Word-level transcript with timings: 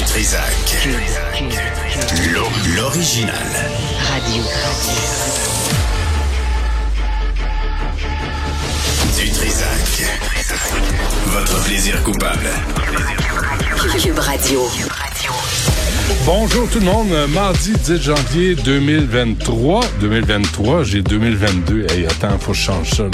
Du 0.00 0.06
Trisac. 0.06 0.42
L'o- 2.32 2.48
L'original. 2.74 3.34
Radio. 4.08 4.42
Du 9.18 9.30
Trisac. 9.30 10.06
Votre 11.26 11.62
plaisir 11.64 12.02
coupable. 12.02 12.48
Cube 14.02 14.18
Radio. 14.20 14.62
Bonjour 16.24 16.66
tout 16.70 16.78
le 16.78 16.86
monde, 16.86 17.10
mardi 17.34 17.72
10 17.72 18.00
janvier 18.00 18.54
2023. 18.54 19.80
2023, 20.00 20.82
j'ai 20.84 21.02
2022. 21.02 21.86
Hey, 21.90 22.06
attends, 22.06 22.38
faut 22.38 22.52
que 22.52 22.56
je 22.56 22.62
change 22.62 22.90
ça. 22.90 23.02
là. 23.02 23.10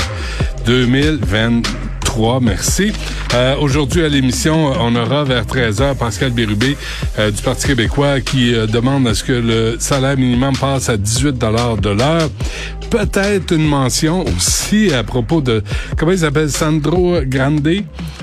2023, 2.16 2.40
merci. 2.40 2.92
Euh, 3.34 3.56
Aujourd'hui 3.60 4.02
à 4.02 4.08
l'émission, 4.08 4.72
on 4.80 4.94
aura 4.96 5.24
vers 5.24 5.44
13h 5.44 5.96
Pascal 5.96 6.30
Bérubé 6.30 6.76
euh, 7.18 7.30
du 7.30 7.42
Parti 7.42 7.66
québécois 7.66 8.20
qui 8.20 8.54
euh, 8.54 8.66
demande 8.66 9.06
à 9.06 9.14
ce 9.14 9.22
que 9.22 9.32
le 9.32 9.76
salaire 9.78 10.16
minimum 10.16 10.56
passe 10.56 10.88
à 10.88 10.96
18 10.96 11.38
de 11.38 11.90
l'heure. 11.90 12.30
Peut-être 12.90 13.52
une 13.52 13.66
mention 13.66 14.24
aussi 14.24 14.92
à 14.94 15.02
propos 15.02 15.40
de, 15.40 15.62
comment 15.96 16.12
il 16.12 16.18
s'appelle, 16.18 16.50
Sandro 16.50 17.20
Grande, 17.26 17.68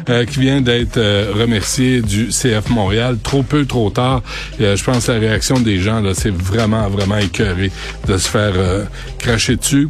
euh, 0.10 0.26
qui 0.26 0.40
vient 0.40 0.62
d'être 0.62 0.98
euh, 0.98 1.32
remercié 1.34 2.02
du 2.02 2.28
CF 2.28 2.70
Montréal. 2.70 3.18
Trop 3.22 3.44
peu, 3.44 3.66
trop 3.66 3.90
tard. 3.90 4.22
Euh, 4.62 4.76
je 4.76 4.84
pense 4.84 5.06
que 5.06 5.12
la 5.12 5.20
réaction 5.20 5.60
des 5.60 5.80
gens, 5.80 6.02
là, 6.02 6.12
c'est 6.14 6.34
vraiment, 6.34 6.88
vraiment 6.90 7.18
écœuré 7.18 7.72
de 8.08 8.18
se 8.18 8.30
faire 8.30 8.54
cracher 9.18 9.56
dessus. 9.56 9.88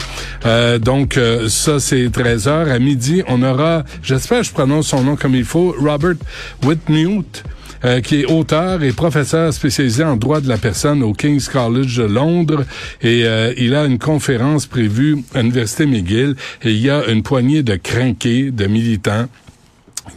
Donc, 0.82 1.20
ça, 1.48 1.80
c'est 1.80 2.12
13 2.12 2.48
heures. 2.48 2.70
À 2.70 2.80
midi, 2.80 3.24
on 3.28 3.42
aura, 3.44 3.84
j'espère 4.02 4.40
que 4.40 4.46
je 4.46 4.52
prononce 4.52 4.88
son 4.88 5.04
nom 5.04 5.16
comme 5.16 5.36
il 5.36 5.46
faut, 5.46 5.76
Robert 5.80 6.16
Whitmute. 6.64 7.44
euh, 7.86 8.02
qui 8.02 8.22
est 8.22 8.26
auteur 8.26 8.82
et 8.84 8.94
professeur 8.94 9.54
spécialisé 9.54 10.04
en 10.04 10.16
droit 10.16 10.42
de 10.42 10.48
la 10.48 10.58
personne 10.58 11.04
au 11.04 11.14
King's 11.14 11.50
College 11.50 11.98
de 11.98 12.04
Londres. 12.04 12.64
Et 13.02 13.26
euh, 13.26 13.54
il 13.58 13.76
a 13.76 13.86
une 13.86 14.00
conférence 14.00 14.66
prévue 14.66 15.18
à 15.34 15.42
l'Université 15.42 15.86
McGill. 15.86 16.36
Et 16.64 16.72
il 16.72 16.80
y 16.80 16.90
a 16.90 17.06
une 17.08 17.24
poignée 17.24 17.64
de 17.64 17.76
crinqués, 17.76 18.52
de 18.52 18.68
militants 18.68 19.28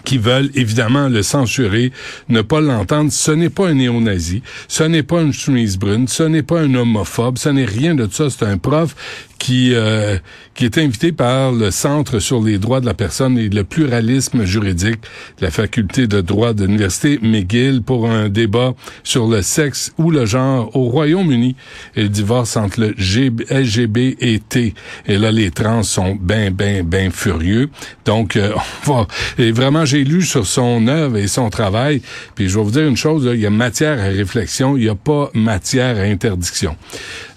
qui 0.05 0.19
veulent 0.19 0.51
évidemment 0.55 1.09
le 1.09 1.23
censurer, 1.23 1.93
ne 2.29 2.43
pas 2.43 2.61
l'entendre. 2.61 3.11
Ce 3.13 3.31
n'est 3.31 3.51
pas 3.51 3.69
un 3.69 3.75
néo-nazi, 3.75 4.43
ce 4.69 4.83
n'est 4.85 5.03
pas 5.03 5.23
une 5.23 5.33
chemise 5.33 5.79
brune, 5.79 6.09
ce 6.09 6.23
n'est 6.23 6.43
pas 6.43 6.61
un 6.61 6.75
homophobe, 6.75 7.39
ce 7.39 7.49
n'est 7.49 7.65
rien 7.65 7.95
de 7.95 8.09
ça. 8.11 8.31
C'est 8.31 8.45
un 8.45 8.59
prof 8.59 8.95
qui 9.39 9.75
euh, 9.75 10.19
qui 10.57 10.65
est 10.65 10.79
invité 10.79 11.13
par 11.13 11.53
le 11.53 11.71
Centre 11.71 12.19
sur 12.19 12.43
les 12.43 12.59
droits 12.59 12.81
de 12.81 12.87
la 12.87 12.95
personne 12.95 13.39
et 13.39 13.49
le 13.51 13.63
pluralisme 13.63 14.45
juridique 14.45 15.01
de 15.39 15.45
la 15.45 15.51
faculté 15.51 16.07
de 16.07 16.23
droit 16.23 16.55
de 16.55 16.65
l'Université 16.65 17.19
McGill 17.21 17.83
pour 17.83 18.09
un 18.09 18.31
débat 18.31 18.75
sur 19.05 19.29
le 19.29 19.43
sexe 19.43 19.93
ou 19.99 20.11
le 20.11 20.25
genre 20.25 20.75
au 20.75 20.85
Royaume-Uni 20.85 21.57
et 21.95 22.03
le 22.05 22.09
divorce 22.09 22.57
entre 22.57 22.81
le 22.81 22.95
LGB 23.51 24.17
et 24.21 24.39
T. 24.39 24.73
Et 25.07 25.19
là, 25.19 25.31
les 25.31 25.51
trans 25.51 25.83
sont 25.83 26.17
ben, 26.19 26.53
ben, 26.53 26.83
ben 26.83 27.11
furieux. 27.11 27.69
Donc, 28.07 28.37
euh, 28.37 28.53
on 28.87 28.93
va... 28.93 29.07
Et 29.39 29.53
vraiment, 29.53 29.85
j'ai 29.85 30.05
lu 30.05 30.23
sur 30.23 30.47
son 30.47 30.89
œuvre 30.89 31.19
et 31.19 31.29
son 31.29 31.51
travail, 31.51 32.01
puis 32.35 32.49
je 32.49 32.59
vais 32.59 32.65
vous 32.65 32.71
dire 32.71 32.87
une 32.87 32.97
chose, 32.97 33.27
là, 33.27 33.35
il 33.35 33.41
y 33.41 33.47
a 33.47 33.51
matière 33.51 33.99
à 33.99 34.05
réflexion, 34.05 34.77
il 34.77 34.85
n'y 34.85 34.89
a 34.89 34.95
pas 34.95 35.31
matière 35.35 35.99
à 35.99 36.03
interdiction. 36.03 36.77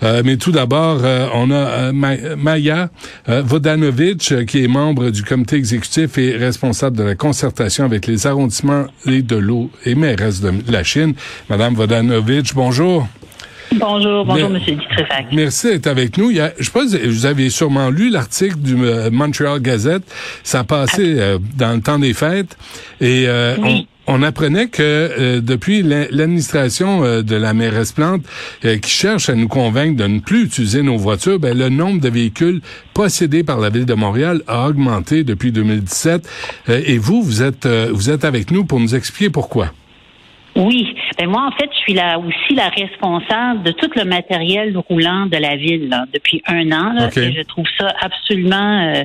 Euh, 0.04 0.22
mais 0.24 0.38
tout 0.38 0.52
d'abord, 0.52 1.02
euh, 1.04 1.28
on 1.34 1.52
a 1.52 1.89
euh, 1.90 1.94
Ma- 1.94 2.36
Maya 2.38 2.90
euh, 3.28 3.42
Vodanovic, 3.44 4.32
euh, 4.32 4.46
qui 4.46 4.64
est 4.64 4.68
membre 4.68 5.10
du 5.10 5.24
comité 5.24 5.56
exécutif 5.58 6.18
et 6.18 6.36
responsable 6.38 6.98
de 6.98 7.04
la 7.04 7.16
concertation 7.16 7.84
avec 7.86 8.08
les 8.08 8.28
arrondissements 8.28 8.86
et 9.06 9.22
de 9.22 9.36
l'eau 9.36 9.70
et 9.86 9.96
mairesse 9.96 10.42
de 10.42 10.52
la 10.72 10.84
Chine. 10.84 11.14
Madame 11.50 11.74
Vodanovic, 11.76 12.54
bonjour. 12.56 13.08
Bonjour, 13.76 14.26
bonjour, 14.26 14.50
Monsieur. 14.50 14.78
Merci 15.32 15.68
d'être 15.68 15.86
avec 15.88 16.18
nous. 16.18 16.32
Il 16.32 16.38
y 16.38 16.40
a, 16.40 16.52
je 16.58 16.72
pense 16.72 16.92
que 16.92 17.08
vous 17.08 17.26
avez 17.28 17.52
sûrement 17.52 17.92
lu 17.92 18.10
l'article 18.10 18.58
du 18.58 18.76
euh, 18.84 19.12
Montreal 19.12 19.60
Gazette. 19.60 20.02
Ça 20.44 20.62
a 20.62 20.64
passé 20.64 21.20
euh, 21.20 21.38
dans 21.56 21.74
le 21.76 21.82
temps 21.82 22.00
des 22.00 22.14
fêtes. 22.16 22.58
Et 23.00 23.26
euh, 23.28 23.56
Oui. 23.62 23.88
on, 23.88 23.99
on 24.10 24.24
apprenait 24.24 24.68
que 24.68 24.82
euh, 24.82 25.40
depuis 25.40 25.84
l'administration 25.84 27.04
euh, 27.04 27.22
de 27.22 27.36
la 27.36 27.54
mairesse 27.54 27.92
Plante, 27.92 28.24
euh, 28.66 28.78
qui 28.80 28.90
cherche 28.90 29.30
à 29.30 29.36
nous 29.36 29.48
convaincre 29.48 29.96
de 29.98 30.08
ne 30.08 30.20
plus 30.20 30.46
utiliser 30.46 30.82
nos 30.82 30.98
voitures, 30.98 31.40
ben, 31.40 31.56
le 31.56 31.70
nombre 31.70 32.02
de 32.02 32.10
véhicules 32.10 32.62
possédés 32.96 33.44
par 33.44 33.60
la 33.60 33.70
ville 33.70 33.86
de 33.86 33.94
Montréal 33.94 34.42
a 34.48 34.68
augmenté 34.68 35.24
depuis 35.24 35.52
2017. 35.52 36.28
Euh, 36.70 36.82
et 36.86 36.98
vous, 36.98 37.22
vous 37.22 37.44
êtes, 37.44 37.68
vous 37.68 38.10
êtes 38.10 38.26
avec 38.26 38.50
nous 38.50 38.66
pour 38.66 38.80
nous 38.80 38.96
expliquer 38.96 39.30
pourquoi. 39.30 39.72
Oui, 40.60 40.94
ben 41.18 41.30
moi 41.30 41.48
en 41.48 41.52
fait, 41.52 41.70
je 41.72 41.78
suis 41.80 41.94
là 41.94 42.20
aussi 42.20 42.54
la 42.54 42.68
responsable 42.68 43.64
de 43.64 43.72
tout 43.72 43.90
le 43.96 44.04
matériel 44.04 44.78
roulant 44.78 45.26
de 45.26 45.38
la 45.38 45.56
ville 45.56 45.88
là, 45.88 46.04
depuis 46.14 46.42
un 46.48 46.70
an. 46.74 46.92
Là, 46.92 47.08
et 47.16 47.32
je 47.32 47.42
trouve 47.44 47.66
ça 47.78 47.94
absolument 48.02 48.94
euh, 48.94 49.04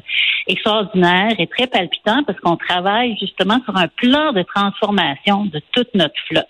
extraordinaire 0.48 1.32
et 1.38 1.46
très 1.46 1.68
palpitant 1.68 2.24
parce 2.26 2.40
qu'on 2.40 2.56
travaille 2.56 3.16
justement 3.20 3.60
sur 3.64 3.76
un 3.76 3.86
plan 3.86 4.32
de 4.32 4.42
transformation 4.42 5.44
de 5.44 5.60
toute 5.70 5.94
notre 5.94 6.18
flotte. 6.26 6.48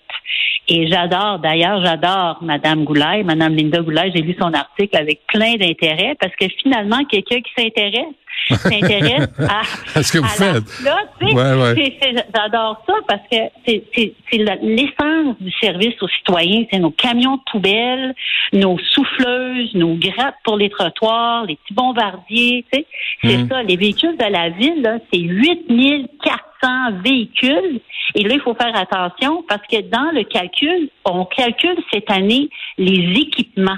Et 0.67 0.87
j'adore, 0.87 1.37
d'ailleurs, 1.37 1.85
j'adore 1.85 2.39
Madame 2.41 2.83
Goulay, 2.83 3.21
Madame 3.23 3.55
Linda 3.55 3.81
Goulay. 3.81 4.11
J'ai 4.15 4.23
lu 4.23 4.35
son 4.39 4.53
article 4.53 4.97
avec 4.97 5.21
plein 5.27 5.55
d'intérêt 5.57 6.15
parce 6.19 6.35
que 6.35 6.47
finalement, 6.63 7.05
quelqu'un 7.05 7.41
qui 7.41 7.51
s'intéresse 7.55 8.15
s'intéresse 8.49 9.29
à, 9.39 9.61
À 9.99 10.03
ce 10.03 10.11
que 10.13 10.17
vous 10.19 10.27
faites. 10.27 10.67
flotte, 10.69 11.09
tu 11.19 11.27
sais. 11.27 11.33
Ouais, 11.33 11.53
ouais. 11.73 11.97
J'adore 12.35 12.83
ça 12.87 12.93
parce 13.07 13.21
que 13.31 13.37
c'est 13.65 13.83
l'essence 14.61 15.35
du 15.39 15.51
service 15.59 15.95
aux 16.01 16.07
citoyens. 16.07 16.65
C'est 16.71 16.79
nos 16.79 16.91
camions 16.91 17.37
de 17.37 17.41
poubelles, 17.51 18.13
nos 18.53 18.77
souffleuses, 18.91 19.73
nos 19.75 19.95
grattes 19.95 20.35
pour 20.43 20.57
les 20.57 20.69
trottoirs, 20.69 21.45
les 21.45 21.55
petits 21.55 21.73
bombardiers. 21.73 22.65
tu 22.71 22.79
sais. 22.79 22.85
C'est 23.23 23.37
Mhm. 23.37 23.49
ça. 23.49 23.63
Les 23.63 23.77
véhicules 23.77 24.17
de 24.17 24.31
la 24.31 24.49
ville, 24.49 25.01
c'est 25.11 25.19
8400 25.19 27.01
véhicules. 27.03 27.79
Et 28.15 28.23
là, 28.23 28.35
il 28.35 28.41
faut 28.41 28.55
faire 28.55 28.75
attention 28.75 29.43
parce 29.47 29.61
que 29.71 29.81
dans 29.81 30.11
le 30.13 30.23
calcul, 30.23 30.89
on 31.05 31.25
calcule 31.25 31.77
cette 31.91 32.09
année 32.11 32.49
les 32.77 33.19
équipements. 33.21 33.77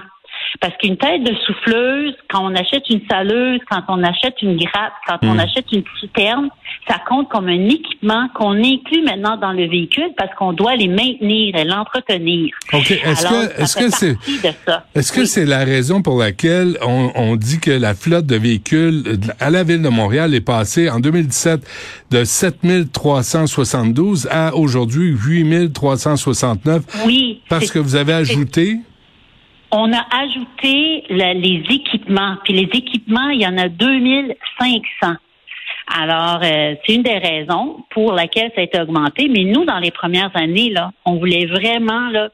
Parce 0.61 0.73
qu'une 0.77 0.97
tête 0.97 1.23
de 1.23 1.33
souffleuse, 1.45 2.13
quand 2.29 2.51
on 2.51 2.55
achète 2.55 2.89
une 2.89 3.01
saleuse, 3.09 3.59
quand 3.69 3.81
on 3.89 4.03
achète 4.03 4.41
une 4.41 4.57
gratte, 4.57 4.93
quand 5.07 5.17
on 5.23 5.33
Mm. 5.35 5.39
achète 5.39 5.65
une 5.71 5.83
citerne, 5.99 6.49
ça 6.87 6.99
compte 7.07 7.29
comme 7.29 7.47
un 7.47 7.65
équipement 7.69 8.27
qu'on 8.33 8.53
inclut 8.57 9.03
maintenant 9.03 9.37
dans 9.37 9.51
le 9.51 9.67
véhicule 9.67 10.09
parce 10.17 10.33
qu'on 10.35 10.53
doit 10.53 10.75
les 10.75 10.87
maintenir 10.87 11.55
et 11.55 11.63
l'entretenir. 11.65 12.53
OK. 12.73 12.91
Est-ce 12.91 13.27
que, 13.27 13.61
est-ce 13.61 13.77
que 13.77 13.89
c'est. 13.89 14.17
Est-ce 14.95 15.11
que 15.11 15.21
Oui. 15.21 15.27
c'est 15.27 15.45
la 15.45 15.59
raison 15.65 16.01
pour 16.01 16.17
laquelle 16.19 16.77
on, 16.81 17.11
on 17.15 17.35
dit 17.35 17.59
que 17.59 17.71
la 17.71 17.93
flotte 17.93 18.25
de 18.25 18.35
véhicules 18.37 19.03
à 19.39 19.49
la 19.49 19.63
ville 19.63 19.81
de 19.81 19.89
Montréal 19.89 20.33
est 20.33 20.41
passée 20.41 20.89
en 20.89 20.99
2017 20.99 21.61
de 22.11 22.23
7372 22.23 24.27
à 24.31 24.55
aujourd'hui 24.55 25.11
8369 25.11 26.83
Oui. 27.05 27.41
parce 27.49 27.71
que 27.71 27.79
vous 27.79 27.95
avez 27.95 28.13
ajouté 28.13 28.77
On 29.71 29.91
a 29.91 30.05
ajouté 30.23 31.03
les 31.09 31.63
équipements. 31.69 32.37
Puis 32.43 32.53
les 32.53 32.69
équipements, 32.77 33.29
il 33.29 33.41
y 33.41 33.47
en 33.47 33.57
a 33.57 33.67
2500. 33.67 35.15
Alors, 35.87 36.41
euh, 36.43 36.75
c'est 36.85 36.95
une 36.95 37.03
des 37.03 37.17
raisons 37.17 37.83
pour 37.91 38.13
laquelle 38.13 38.51
ça 38.55 38.61
a 38.61 38.63
été 38.63 38.79
augmenté. 38.79 39.29
Mais 39.29 39.43
nous, 39.43 39.65
dans 39.65 39.79
les 39.79 39.91
premières 39.91 40.31
années, 40.35 40.69
là, 40.69 40.91
on 41.05 41.17
voulait 41.17 41.45
vraiment 41.45 42.09
là, 42.09 42.29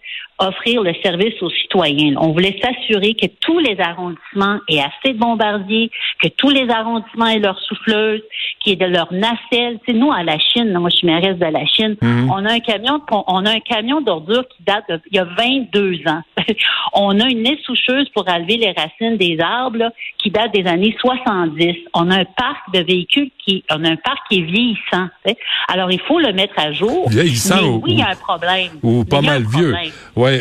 offrir 0.48 0.82
le 0.84 0.94
service 1.04 1.34
aux 1.42 1.50
citoyens. 1.50 2.16
On 2.18 2.32
voulait 2.32 2.58
s'assurer 2.62 3.14
que 3.14 3.28
tous 3.42 3.60
les 3.60 3.78
arrondissements 3.80 4.60
aient 4.70 4.80
assez 4.80 5.14
de 5.14 5.20
bombardiers, 5.20 5.90
que 6.22 6.28
tous 6.30 6.50
les 6.50 6.70
arrondissements 6.70 7.28
aient 7.28 7.40
leurs 7.40 7.60
souffleuses, 7.60 8.22
qu'il 8.60 8.72
y 8.72 8.74
ait 8.74 8.88
de 8.88 8.92
leurs 8.92 9.12
nacelles. 9.14 9.80
Tu 9.86 9.92
sais, 9.94 9.98
nous, 9.98 10.12
à 10.12 10.24
la 10.24 10.38
Chine, 10.40 10.74
moi, 10.78 10.90
je 10.90 10.98
suis 10.98 11.08
mairesse 11.08 11.38
de 11.38 11.46
la 11.46 11.66
Chine, 11.66 11.96
Mhm. 12.02 12.30
on 12.32 12.46
a 12.46 12.54
un 12.54 12.60
camion, 12.60 13.02
on 13.12 13.46
a 13.46 13.52
un 13.52 13.60
camion 13.60 14.02
d'ordures 14.02 14.48
qui 14.50 14.64
date 14.64 14.84
de, 14.90 15.00
il 15.12 15.18
y 15.18 15.20
a 15.20 15.26
22 15.26 16.00
ans. 16.08 16.22
on 16.94 17.20
a 17.20 17.28
une 17.30 17.46
essoucheuse 17.48 18.10
pour 18.10 18.28
enlever 18.30 18.58
les 18.58 18.72
racines 18.72 19.18
des 19.18 19.38
arbres 19.40 19.78
là, 19.78 19.92
qui 20.18 20.30
date 20.30 20.54
des 20.54 20.66
années 20.68 20.96
70. 21.00 21.76
On 21.94 22.10
a 22.12 22.20
un 22.22 22.26
parc 22.26 22.72
de 22.74 22.80
véhicules 22.80 23.30
qui, 23.46 23.64
on 23.72 23.84
a 23.84 23.90
un 23.90 23.96
parc 23.96 24.20
qui 24.30 24.40
est 24.40 24.44
vieillissant. 24.44 25.08
tu 25.26 25.32
sais. 25.32 25.38
Alors, 25.68 25.92
il 25.92 26.00
faut 26.02 26.20
le 26.20 26.32
mettre 26.34 26.54
à 26.58 26.72
jour. 26.72 27.10
Vieillissant 27.10 27.62
Mais 27.62 27.68
ou- 27.68 27.82
oui, 27.84 27.92
il 27.94 28.00
y 28.00 28.02
a 28.02 28.10
un 28.10 28.16
problème. 28.16 28.70
ou 28.84 29.04
pas 29.06 29.22
mal 29.22 29.44
vieux. 29.44 29.72
problème. 29.72 29.92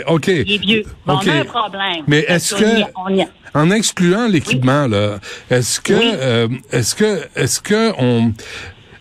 OK. 0.06 0.28
Il 0.28 0.52
est 0.52 0.58
vieux. 0.58 0.82
Bon. 1.06 1.18
On 1.22 1.28
a 1.28 1.32
un 1.34 1.44
problème. 1.44 2.04
Mais 2.06 2.20
est-ce 2.28 2.54
que- 2.54 2.82
on 2.96 3.08
y 3.14 3.22
a- 3.22 3.28
En 3.54 3.70
excluant 3.70 4.28
l'équipement 4.28 4.86
là, 4.86 5.18
est-ce 5.50 5.78
que 5.80 5.92
Oui. 5.92 6.12
euh, 6.14 6.48
est-ce 6.70 6.94
que 6.94 7.20
est-ce 7.36 7.60
que 7.60 7.92
on 7.98 8.32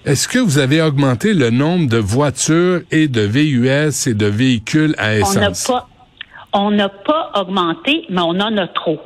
est-ce 0.06 0.28
que 0.28 0.40
vous 0.40 0.58
avez 0.58 0.82
augmenté 0.82 1.34
le 1.34 1.52
nombre 1.52 1.88
de 1.88 1.98
voitures 1.98 2.82
et 2.92 3.08
de 3.08 3.22
VUS 3.22 4.08
et 4.08 4.14
de 4.14 4.26
véhicules 4.26 4.94
à 4.98 5.12
On 5.14 5.34
n'a 5.36 5.50
essence? 5.52 5.68
pas, 5.68 5.88
on 6.54 6.72
n'a 6.72 6.90
pas 6.90 7.32
augmenté, 7.40 8.04
mais 8.10 8.20
on 8.22 8.40
en 8.42 8.58
a 8.58 8.68
trop. 8.68 9.00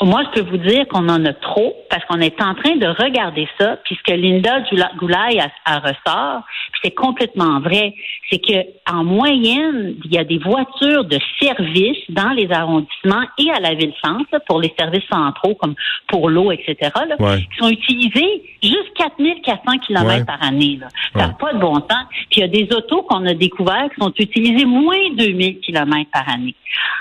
Moi, 0.00 0.22
je 0.34 0.40
peux 0.40 0.48
vous 0.50 0.56
dire 0.58 0.86
qu'on 0.88 1.08
en 1.08 1.24
a 1.26 1.32
trop 1.34 1.74
parce 1.90 2.04
qu'on 2.06 2.20
est 2.20 2.40
en 2.40 2.54
train 2.54 2.76
de 2.76 2.86
regarder 2.86 3.48
ça, 3.58 3.76
puisque 3.84 4.10
Linda 4.10 4.60
Goulay 4.98 5.40
a, 5.40 5.50
a 5.64 5.78
ressort, 5.78 6.42
c'est 6.82 6.94
complètement 6.94 7.60
vrai, 7.60 7.94
c'est 8.30 8.38
que 8.38 8.66
en 8.90 9.04
moyenne, 9.04 9.96
il 10.04 10.12
y 10.12 10.18
a 10.18 10.24
des 10.24 10.38
voitures 10.38 11.04
de 11.04 11.18
service 11.40 11.98
dans 12.08 12.30
les 12.30 12.50
arrondissements 12.50 13.24
et 13.38 13.50
à 13.50 13.60
la 13.60 13.74
ville-centre 13.74 14.40
pour 14.46 14.60
les 14.60 14.72
services 14.78 15.04
centraux 15.10 15.54
comme 15.54 15.74
pour 16.06 16.30
l'eau, 16.30 16.52
etc., 16.52 16.76
qui 17.18 17.58
sont 17.58 17.68
utilisés 17.68 18.42
juste 18.62 18.92
4400 18.96 19.78
km 19.86 20.26
par 20.26 20.42
année. 20.42 20.78
Ça 21.14 21.26
n'a 21.26 21.28
pas 21.34 21.52
de 21.52 21.58
bon 21.58 21.80
temps. 21.80 22.04
Puis 22.30 22.38
il 22.38 22.40
y 22.40 22.44
a 22.44 22.48
des 22.48 22.68
autos 22.74 23.02
qu'on 23.02 23.26
a 23.26 23.34
découvert 23.34 23.88
qui 23.94 24.00
sont 24.00 24.12
utilisées 24.18 24.64
moins 24.64 25.10
de 25.10 25.26
2000 25.26 25.60
km 25.60 26.10
par 26.12 26.28
année. 26.28 26.54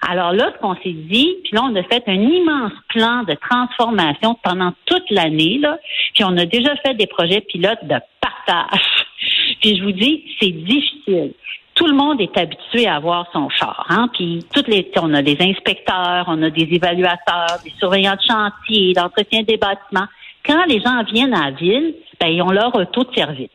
Alors 0.07 0.33
là, 0.33 0.51
ce 0.53 0.59
qu'on 0.59 0.75
s'est 0.75 0.93
dit, 0.93 1.35
puis 1.43 1.53
là, 1.53 1.63
on 1.63 1.75
a 1.75 1.83
fait 1.83 2.03
un 2.07 2.21
immense 2.21 2.73
plan 2.89 3.23
de 3.23 3.33
transformation 3.33 4.37
pendant 4.43 4.73
toute 4.85 5.09
l'année, 5.09 5.59
là, 5.59 5.77
puis 6.13 6.23
on 6.23 6.37
a 6.37 6.45
déjà 6.45 6.75
fait 6.77 6.93
des 6.93 7.07
projets 7.07 7.41
pilotes 7.41 7.83
de 7.83 7.95
partage. 8.21 9.05
Puis 9.61 9.77
je 9.77 9.83
vous 9.83 9.91
dis, 9.91 10.23
c'est 10.39 10.51
difficile 10.51 11.33
tout 11.77 11.85
le 11.85 11.93
monde 11.93 12.19
est 12.19 12.35
habitué 12.35 12.87
à 12.87 12.95
avoir 12.95 13.27
son 13.31 13.49
char. 13.49 13.85
Hein? 13.89 14.09
Puis 14.13 14.43
toutes 14.51 14.67
les, 14.67 14.89
on 14.99 15.13
a 15.13 15.21
des 15.21 15.37
inspecteurs, 15.39 16.25
on 16.27 16.41
a 16.41 16.49
des 16.49 16.67
évaluateurs, 16.71 17.59
des 17.63 17.71
surveillants 17.77 18.15
de 18.15 18.21
chantier, 18.27 18.93
d'entretien 18.93 19.43
des 19.43 19.57
bâtiments. 19.57 20.07
Quand 20.43 20.65
les 20.65 20.81
gens 20.81 21.03
viennent 21.03 21.35
à 21.35 21.51
la 21.51 21.51
ville, 21.51 21.93
ben, 22.19 22.29
ils 22.29 22.41
ont 22.41 22.49
leur 22.49 22.75
auto 22.75 23.03
de 23.03 23.13
service. 23.13 23.49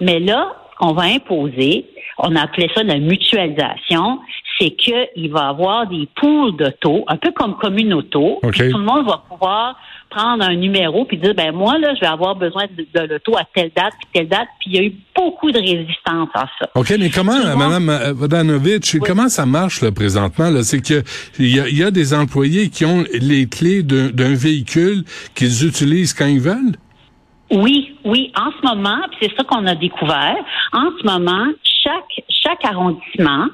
Mais 0.00 0.20
là, 0.20 0.54
on 0.80 0.92
va 0.92 1.02
imposer, 1.04 1.86
on 2.18 2.36
a 2.36 2.42
appelé 2.42 2.70
ça 2.74 2.84
la 2.84 2.98
mutualisation, 2.98 4.20
c'est 4.58 4.70
qu'il 4.70 5.30
va 5.30 5.48
avoir 5.48 5.88
des 5.88 6.08
poules 6.14 6.56
d'auto, 6.56 7.04
un 7.08 7.16
peu 7.16 7.32
comme 7.32 7.56
commune 7.56 7.94
auto. 7.94 8.38
Tout 8.42 8.62
le 8.62 8.78
monde 8.78 9.06
va 9.06 9.24
pouvoir 9.28 9.76
prendre 10.10 10.44
un 10.44 10.54
numéro 10.54 11.04
puis 11.04 11.18
dire 11.18 11.34
ben 11.34 11.52
moi 11.52 11.78
là 11.78 11.94
je 11.94 12.00
vais 12.00 12.06
avoir 12.06 12.36
besoin 12.36 12.64
de, 12.66 13.00
l'auto 13.06 13.36
à 13.36 13.44
telle 13.54 13.70
date 13.74 13.92
puis 13.98 14.08
telle 14.12 14.28
date 14.28 14.48
puis 14.60 14.70
il 14.70 14.76
y 14.76 14.78
a 14.78 14.82
eu 14.82 14.94
beaucoup 15.14 15.50
de 15.50 15.58
résistance 15.58 16.28
à 16.34 16.46
ça. 16.58 16.68
OK, 16.74 16.94
mais 16.98 17.10
comment 17.10 17.56
madame 17.56 17.88
euh, 17.88 18.78
comment 19.04 19.28
ça 19.28 19.46
marche 19.46 19.82
là 19.82 19.92
présentement 19.92 20.50
là, 20.50 20.62
c'est 20.62 20.80
que 20.80 21.02
il 21.38 21.76
y 21.76 21.82
a, 21.82 21.90
des 21.90 22.14
employés 22.14 22.68
qui 22.68 22.84
ont 22.84 23.04
les 23.12 23.46
clés 23.48 23.82
d'un 23.82 24.34
véhicule 24.34 25.04
qu'ils 25.34 25.66
utilisent 25.66 26.14
quand 26.14 26.26
ils 26.26 26.40
veulent? 26.40 26.76
Oui, 27.50 27.96
oui. 28.04 28.32
En 28.36 28.50
ce 28.50 28.66
moment, 28.66 28.98
c'est 29.20 29.30
ça 29.36 29.44
qu'on 29.44 29.66
a 29.66 29.74
découvert. 29.74 30.36
En 30.72 30.90
ce 30.98 31.06
moment, 31.06 31.46
chaque 31.62 32.24
chaque 32.28 32.64
arrondissement 32.64 33.46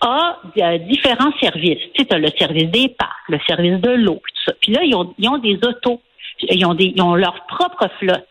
a 0.00 0.38
euh, 0.58 0.78
différents 0.78 1.32
services. 1.40 1.78
Tu 1.94 2.02
sais, 2.02 2.14
as 2.14 2.18
le 2.18 2.28
service 2.38 2.70
des 2.70 2.88
parcs, 2.88 3.28
le 3.28 3.38
service 3.46 3.80
de 3.80 3.90
l'eau. 3.90 4.20
Puis 4.70 4.76
là, 4.76 4.84
ils 4.84 4.94
ont, 4.94 5.12
ils 5.18 5.28
ont 5.28 5.38
des 5.38 5.58
autos. 5.66 6.00
Ils 6.48 6.64
ont, 6.64 6.74
des, 6.74 6.92
ils 6.94 7.02
ont 7.02 7.16
leur 7.16 7.44
propre 7.46 7.88
flotte. 7.98 8.24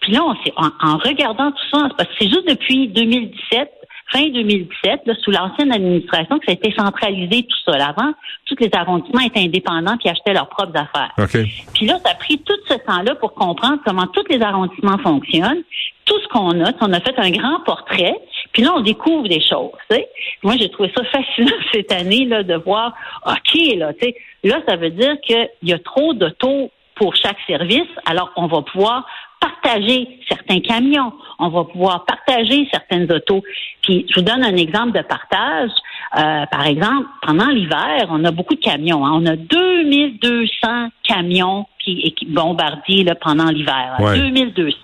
Puis 0.00 0.12
là, 0.12 0.20
on 0.22 0.62
en, 0.62 0.92
en 0.92 0.98
regardant 0.98 1.50
tout 1.52 1.64
ça, 1.72 1.88
parce 1.96 2.10
que 2.10 2.14
c'est 2.20 2.28
juste 2.28 2.46
depuis 2.46 2.88
2017 2.88 3.70
fin 4.12 4.28
2017, 4.28 5.00
là, 5.06 5.14
sous 5.22 5.30
l'ancienne 5.30 5.72
administration, 5.72 6.38
que 6.38 6.44
ça 6.44 6.52
a 6.52 6.54
été 6.54 6.72
centralisé 6.76 7.44
tout 7.44 7.72
ça. 7.72 7.86
Avant, 7.88 8.12
tous 8.44 8.56
les 8.60 8.68
arrondissements 8.74 9.22
étaient 9.22 9.40
indépendants 9.40 9.96
puis 9.96 10.10
achetaient 10.10 10.34
leurs 10.34 10.50
propres 10.50 10.76
affaires. 10.76 11.12
Puis 11.72 11.86
là, 11.86 11.98
ça 12.04 12.10
a 12.10 12.14
pris 12.14 12.38
tout 12.38 12.54
ce 12.68 12.74
temps-là 12.74 13.14
pour 13.14 13.32
comprendre 13.32 13.78
comment 13.84 14.06
tous 14.08 14.24
les 14.28 14.42
arrondissements 14.42 14.98
fonctionnent, 14.98 15.62
tout 16.04 16.20
ce 16.20 16.28
qu'on 16.28 16.62
a. 16.62 16.72
On 16.82 16.92
a 16.92 17.00
fait 17.00 17.18
un 17.18 17.30
grand 17.30 17.60
portrait, 17.64 18.14
puis 18.54 18.62
là, 18.62 18.72
on 18.76 18.80
découvre 18.80 19.28
des 19.28 19.40
choses. 19.40 19.72
Moi, 20.42 20.54
j'ai 20.58 20.70
trouvé 20.70 20.90
ça 20.96 21.02
fascinant 21.04 21.50
cette 21.72 21.92
année 21.92 22.24
là, 22.24 22.42
de 22.42 22.54
voir, 22.54 22.94
OK, 23.26 23.60
là, 23.76 23.92
là, 24.44 24.60
ça 24.66 24.76
veut 24.76 24.90
dire 24.90 25.20
qu'il 25.22 25.48
y 25.64 25.72
a 25.72 25.78
trop 25.80 26.14
d'autos 26.14 26.70
pour 26.94 27.16
chaque 27.16 27.38
service, 27.48 27.88
alors 28.06 28.30
on 28.36 28.46
va 28.46 28.62
pouvoir 28.62 29.04
partager 29.40 30.08
certains 30.28 30.60
camions, 30.60 31.12
on 31.40 31.48
va 31.48 31.64
pouvoir 31.64 32.04
partager 32.04 32.68
certaines 32.70 33.10
autos. 33.12 33.42
Puis 33.82 34.06
je 34.08 34.20
vous 34.20 34.24
donne 34.24 34.44
un 34.44 34.56
exemple 34.56 34.92
de 34.92 35.02
partage. 35.02 35.70
Euh, 36.16 36.46
par 36.46 36.64
exemple, 36.66 37.08
pendant 37.22 37.48
l'hiver, 37.48 38.06
on 38.10 38.24
a 38.24 38.30
beaucoup 38.30 38.54
de 38.54 38.60
camions. 38.60 39.04
Hein. 39.04 39.10
On 39.14 39.26
a 39.26 39.34
2200 39.34 40.88
camions 41.02 41.66
qui, 41.80 42.14
qui 42.14 42.26
là, 42.26 43.14
pendant 43.16 43.50
l'hiver. 43.50 43.96
2200. 43.98 44.76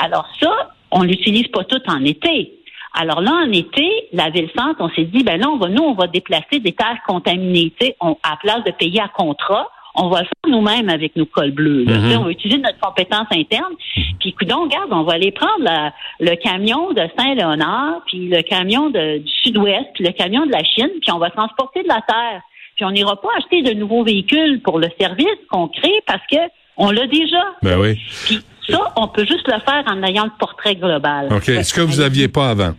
Alors 0.00 0.28
ça, 0.40 0.74
on 0.90 1.02
l'utilise 1.02 1.48
pas 1.48 1.64
tout 1.64 1.80
en 1.86 2.04
été. 2.04 2.52
Alors 2.94 3.20
là, 3.20 3.32
en 3.44 3.52
été, 3.52 3.90
la 4.12 4.30
ville-centre, 4.30 4.76
on 4.78 4.88
s'est 4.90 5.04
dit, 5.04 5.24
ben 5.24 5.40
là, 5.40 5.48
on 5.50 5.56
va, 5.56 5.68
nous, 5.68 5.82
on 5.82 5.94
va 5.94 6.06
déplacer 6.06 6.60
des 6.60 6.72
terres 6.72 7.00
contaminées. 7.06 7.72
On, 8.00 8.16
à 8.22 8.36
place 8.36 8.62
de 8.64 8.70
payer 8.70 9.00
à 9.00 9.08
contrat, 9.08 9.68
on 9.96 10.08
va 10.08 10.20
le 10.20 10.26
faire 10.26 10.50
nous-mêmes 10.50 10.88
avec 10.88 11.16
nos 11.16 11.26
cols 11.26 11.50
bleus. 11.50 11.84
Mhm. 11.86 12.18
On 12.18 12.24
va 12.24 12.30
utiliser 12.30 12.60
notre 12.60 12.78
compétence 12.78 13.26
interne. 13.32 13.72
Mhm. 13.96 14.04
Puis, 14.20 14.46
donc, 14.46 14.72
regarde, 14.72 14.92
on 14.92 15.02
va 15.02 15.14
aller 15.14 15.32
prendre 15.32 15.92
le 16.20 16.34
camion 16.36 16.92
de 16.92 17.02
Saint-Léonard, 17.18 18.02
puis 18.06 18.28
le 18.28 18.42
camion 18.42 18.90
de, 18.90 19.18
du 19.18 19.32
Sud-Ouest, 19.42 19.86
puis 19.94 20.04
le 20.04 20.12
camion 20.12 20.46
de 20.46 20.52
la 20.52 20.62
Chine, 20.64 20.90
puis 21.00 21.12
on 21.12 21.18
va 21.18 21.30
transporter 21.30 21.82
de 21.82 21.88
la 21.88 22.00
terre. 22.06 22.42
Puis 22.76 22.84
on 22.84 22.90
n'ira 22.90 23.16
pas 23.20 23.28
acheter 23.38 23.62
de 23.62 23.72
nouveaux 23.72 24.04
véhicules 24.04 24.60
pour 24.62 24.78
le 24.78 24.88
service 24.98 25.38
qu'on 25.50 25.68
crée 25.68 26.00
parce 26.06 26.22
que 26.30 26.38
on 26.76 26.90
l'a 26.90 27.06
déjà. 27.06 27.44
Ben 27.62 27.78
oui. 27.78 27.96
Puis 28.26 28.40
ça, 28.68 28.92
on 28.96 29.08
peut 29.08 29.24
juste 29.24 29.46
le 29.46 29.60
faire 29.60 29.82
en 29.86 30.02
ayant 30.02 30.24
le 30.24 30.32
portrait 30.38 30.76
global. 30.76 31.28
OK. 31.32 31.48
Est-ce 31.48 31.74
que 31.74 31.80
vous 31.80 32.00
aviez 32.00 32.28
pas 32.28 32.50
avant? 32.50 32.74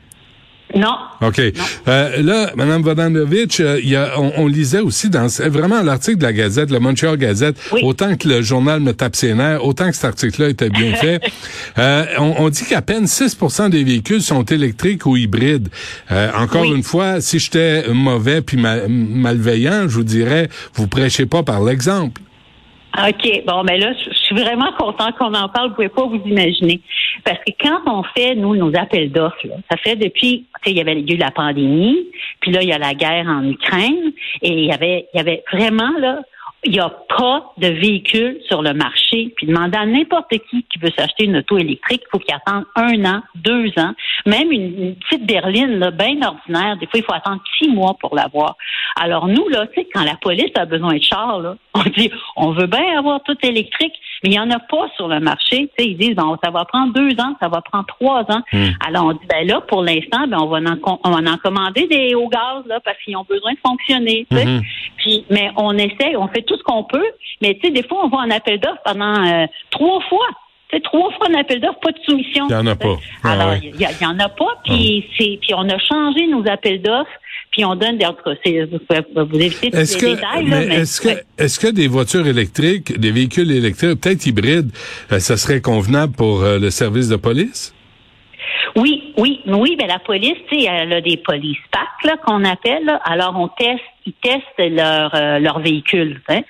Non. 0.73 0.95
OK. 1.21 1.39
Euh, 1.87 2.21
là, 2.21 2.51
Mme 2.55 2.81
Vodanovic, 2.81 3.59
euh, 3.59 3.79
y 3.81 3.95
a, 3.95 4.19
on, 4.19 4.47
lisait 4.47 4.79
aussi 4.79 5.09
dans 5.09 5.27
vraiment 5.49 5.81
l'article 5.81 6.17
de 6.17 6.23
la 6.23 6.33
Gazette, 6.33 6.71
le 6.71 6.79
Montreal 6.79 7.17
Gazette, 7.17 7.55
autant 7.83 8.15
que 8.17 8.27
le 8.27 8.41
journal 8.41 8.79
me 8.81 8.91
tape 8.91 9.15
ses 9.15 9.33
nerfs, 9.35 9.63
autant 9.63 9.89
que 9.89 9.95
cet 9.95 10.05
article-là 10.05 10.49
était 10.49 10.69
bien 10.69 10.93
fait. 10.95 11.21
Euh, 11.77 12.05
on, 12.17 12.49
dit 12.49 12.65
qu'à 12.65 12.81
peine 12.81 13.05
6% 13.05 13.69
des 13.69 13.83
véhicules 13.83 14.21
sont 14.21 14.43
électriques 14.43 15.05
ou 15.05 15.15
hybrides. 15.15 15.69
encore 16.35 16.65
une 16.65 16.83
fois, 16.83 17.21
si 17.21 17.39
j'étais 17.39 17.87
mauvais 17.89 18.41
puis 18.41 18.57
malveillant, 18.57 19.83
je 19.83 19.95
vous 19.95 20.03
dirais, 20.03 20.49
vous 20.73 20.87
prêchez 20.87 21.25
pas 21.25 21.43
par 21.43 21.63
l'exemple. 21.63 22.21
OK. 22.97 23.43
Bon, 23.45 23.63
mais 23.63 23.77
là, 23.77 23.93
je 23.93 24.13
suis 24.13 24.35
vraiment 24.35 24.71
content 24.77 25.11
qu'on 25.17 25.33
en 25.33 25.49
parle. 25.49 25.69
Vous 25.69 25.75
pouvez 25.75 25.89
pas 25.89 26.05
vous 26.05 26.21
imaginer. 26.25 26.81
Parce 27.23 27.39
que 27.39 27.51
quand 27.59 27.81
on 27.87 28.03
fait, 28.03 28.35
nous, 28.35 28.55
nos 28.55 28.75
appels 28.75 29.11
d'offres, 29.11 29.47
ça 29.69 29.77
fait 29.77 29.95
depuis, 29.95 30.45
tu 30.63 30.63
sais, 30.63 30.71
il 30.71 30.77
y 30.77 30.81
avait 30.81 30.99
eu 30.99 31.17
la 31.17 31.31
pandémie, 31.31 32.07
puis 32.39 32.51
là, 32.51 32.61
il 32.61 32.69
y 32.69 32.73
a 32.73 32.77
la 32.77 32.93
guerre 32.93 33.27
en 33.27 33.43
Ukraine, 33.47 34.11
et 34.41 34.51
il 34.51 34.65
y 34.65 34.71
avait, 34.71 35.07
il 35.13 35.17
y 35.17 35.19
avait 35.19 35.43
vraiment, 35.51 35.91
là, 35.99 36.21
il 36.65 36.71
n'y 36.71 36.79
a 36.79 36.89
pas 36.89 37.53
de 37.57 37.67
véhicule 37.67 38.39
sur 38.47 38.61
le 38.61 38.73
marché. 38.73 39.33
Puis 39.35 39.47
demander 39.47 39.77
à 39.77 39.85
n'importe 39.85 40.31
qui 40.49 40.63
qui 40.63 40.79
veut 40.79 40.91
s'acheter 40.97 41.25
une 41.25 41.37
auto 41.37 41.57
électrique, 41.57 42.01
il 42.05 42.09
faut 42.11 42.19
qu'il 42.19 42.33
attende 42.33 42.65
un 42.75 43.05
an, 43.05 43.21
deux 43.35 43.69
ans. 43.77 43.93
Même 44.25 44.51
une, 44.51 44.95
petite 44.95 45.25
berline, 45.25 45.77
là, 45.77 45.91
bien 45.91 46.21
ordinaire, 46.23 46.77
des 46.77 46.87
fois, 46.87 46.99
il 46.99 47.03
faut 47.03 47.13
attendre 47.13 47.41
six 47.57 47.69
mois 47.69 47.95
pour 47.99 48.15
l'avoir. 48.15 48.57
Alors 48.99 49.27
nous, 49.27 49.47
là, 49.49 49.67
tu 49.67 49.81
sais, 49.81 49.87
quand 49.93 50.03
la 50.03 50.15
police 50.15 50.51
a 50.55 50.65
besoin 50.65 50.95
de 50.95 51.03
chars, 51.03 51.39
là, 51.39 51.55
on 51.75 51.83
dit, 51.83 52.09
on 52.35 52.51
veut 52.51 52.67
bien 52.67 52.97
avoir 52.97 53.21
tout 53.23 53.37
électrique, 53.43 53.93
mais 54.23 54.29
il 54.29 54.31
n'y 54.31 54.39
en 54.39 54.49
a 54.49 54.59
pas 54.59 54.87
sur 54.95 55.07
le 55.07 55.19
marché. 55.19 55.69
Tu 55.77 55.83
sais, 55.83 55.89
ils 55.89 55.97
disent, 55.97 56.15
bon, 56.15 56.35
ça 56.43 56.49
va 56.49 56.65
prendre 56.65 56.93
deux 56.93 57.11
ans, 57.21 57.35
ça 57.39 57.47
va 57.47 57.61
prendre 57.61 57.85
trois 57.85 58.21
ans. 58.31 58.41
Hmm. 58.51 58.69
Alors 58.87 59.05
on 59.05 59.13
dit, 59.13 59.25
ben 59.29 59.47
là, 59.47 59.61
pour 59.61 59.83
l'instant, 59.83 60.27
ben 60.27 60.39
on 60.39 60.47
va 60.47 60.57
en, 60.57 60.99
on 61.03 61.11
va 61.11 61.31
en 61.31 61.37
commander 61.37 61.87
des 61.87 62.15
hauts 62.15 62.29
gaz, 62.29 62.65
là, 62.65 62.79
parce 62.83 62.97
qu'ils 63.03 63.15
ont 63.17 63.25
besoin 63.29 63.53
de 63.53 63.59
fonctionner. 63.65 64.25
Tu 64.31 64.37
sais. 64.37 64.45
Hmm. 64.45 64.61
Puis, 65.05 65.23
mais 65.29 65.51
on 65.55 65.77
essaie, 65.77 66.15
on 66.17 66.27
fait 66.29 66.41
tout 66.41 66.57
ce 66.57 66.63
qu'on 66.63 66.83
peut, 66.83 67.05
mais 67.39 67.53
tu 67.55 67.67
sais, 67.67 67.71
des 67.71 67.83
fois, 67.83 68.05
on 68.05 68.09
va 68.09 68.17
en 68.17 68.31
appel 68.31 68.59
d'offres 68.59 68.81
pendant 68.83 69.23
euh, 69.23 69.45
trois 69.69 70.01
fois. 70.09 70.25
C'est 70.71 70.81
trois 70.81 71.11
fois 71.11 71.27
un 71.29 71.35
appel 71.35 71.61
d'offres, 71.61 71.79
pas 71.79 71.91
de 71.91 71.99
soumission. 72.03 72.47
Il 72.49 72.55
n'y 72.55 72.55
en 72.55 72.65
a 72.65 72.75
pas. 72.75 72.95
Ah 73.23 73.33
Alors, 73.33 73.53
il 73.61 73.75
n'y 73.75 73.85
en 73.85 74.19
a 74.19 74.29
pas, 74.29 74.59
puis, 74.63 75.05
ah. 75.07 75.23
puis 75.39 75.53
on 75.53 75.69
a 75.69 75.77
changé 75.77 76.25
nos 76.25 76.43
appels 76.49 76.81
d'offres, 76.81 77.11
puis 77.51 77.63
on 77.65 77.75
donne 77.75 77.99
des... 77.99 78.05
Vous, 78.05 79.25
vous 79.25 79.39
évitez 79.39 79.69
tous 79.69 79.77
les 79.77 79.85
que, 79.85 80.15
détails. 80.15 80.45
Mais 80.45 80.65
est-ce 80.75 81.01
que, 81.01 81.09
est-ce 81.37 81.59
que 81.59 81.67
des 81.67 81.87
voitures 81.87 82.25
électriques, 82.25 82.99
des 82.99 83.11
véhicules 83.11 83.51
électriques, 83.51 84.01
peut-être 84.01 84.25
hybrides, 84.25 84.71
euh, 85.11 85.19
ça 85.19 85.37
serait 85.37 85.61
convenable 85.61 86.13
pour 86.13 86.41
euh, 86.41 86.57
le 86.57 86.71
service 86.71 87.09
de 87.09 87.15
police? 87.15 87.74
Oui, 88.75 89.13
oui, 89.17 89.41
oui, 89.45 89.75
mais 89.79 89.87
la 89.87 89.99
police, 89.99 90.37
tu 90.49 90.59
sais, 90.59 90.67
elle 90.69 90.93
a 90.93 91.01
des 91.01 91.17
police 91.17 91.57
packs 91.71 92.19
qu'on 92.25 92.43
appelle. 92.43 92.99
Alors 93.03 93.35
on 93.37 93.47
teste, 93.47 93.81
ils 94.05 94.13
testent 94.13 94.43
leur 94.59 95.13
euh, 95.15 95.39
leur 95.39 95.59
véhicule. 95.59 96.21
Hein. 96.29 96.41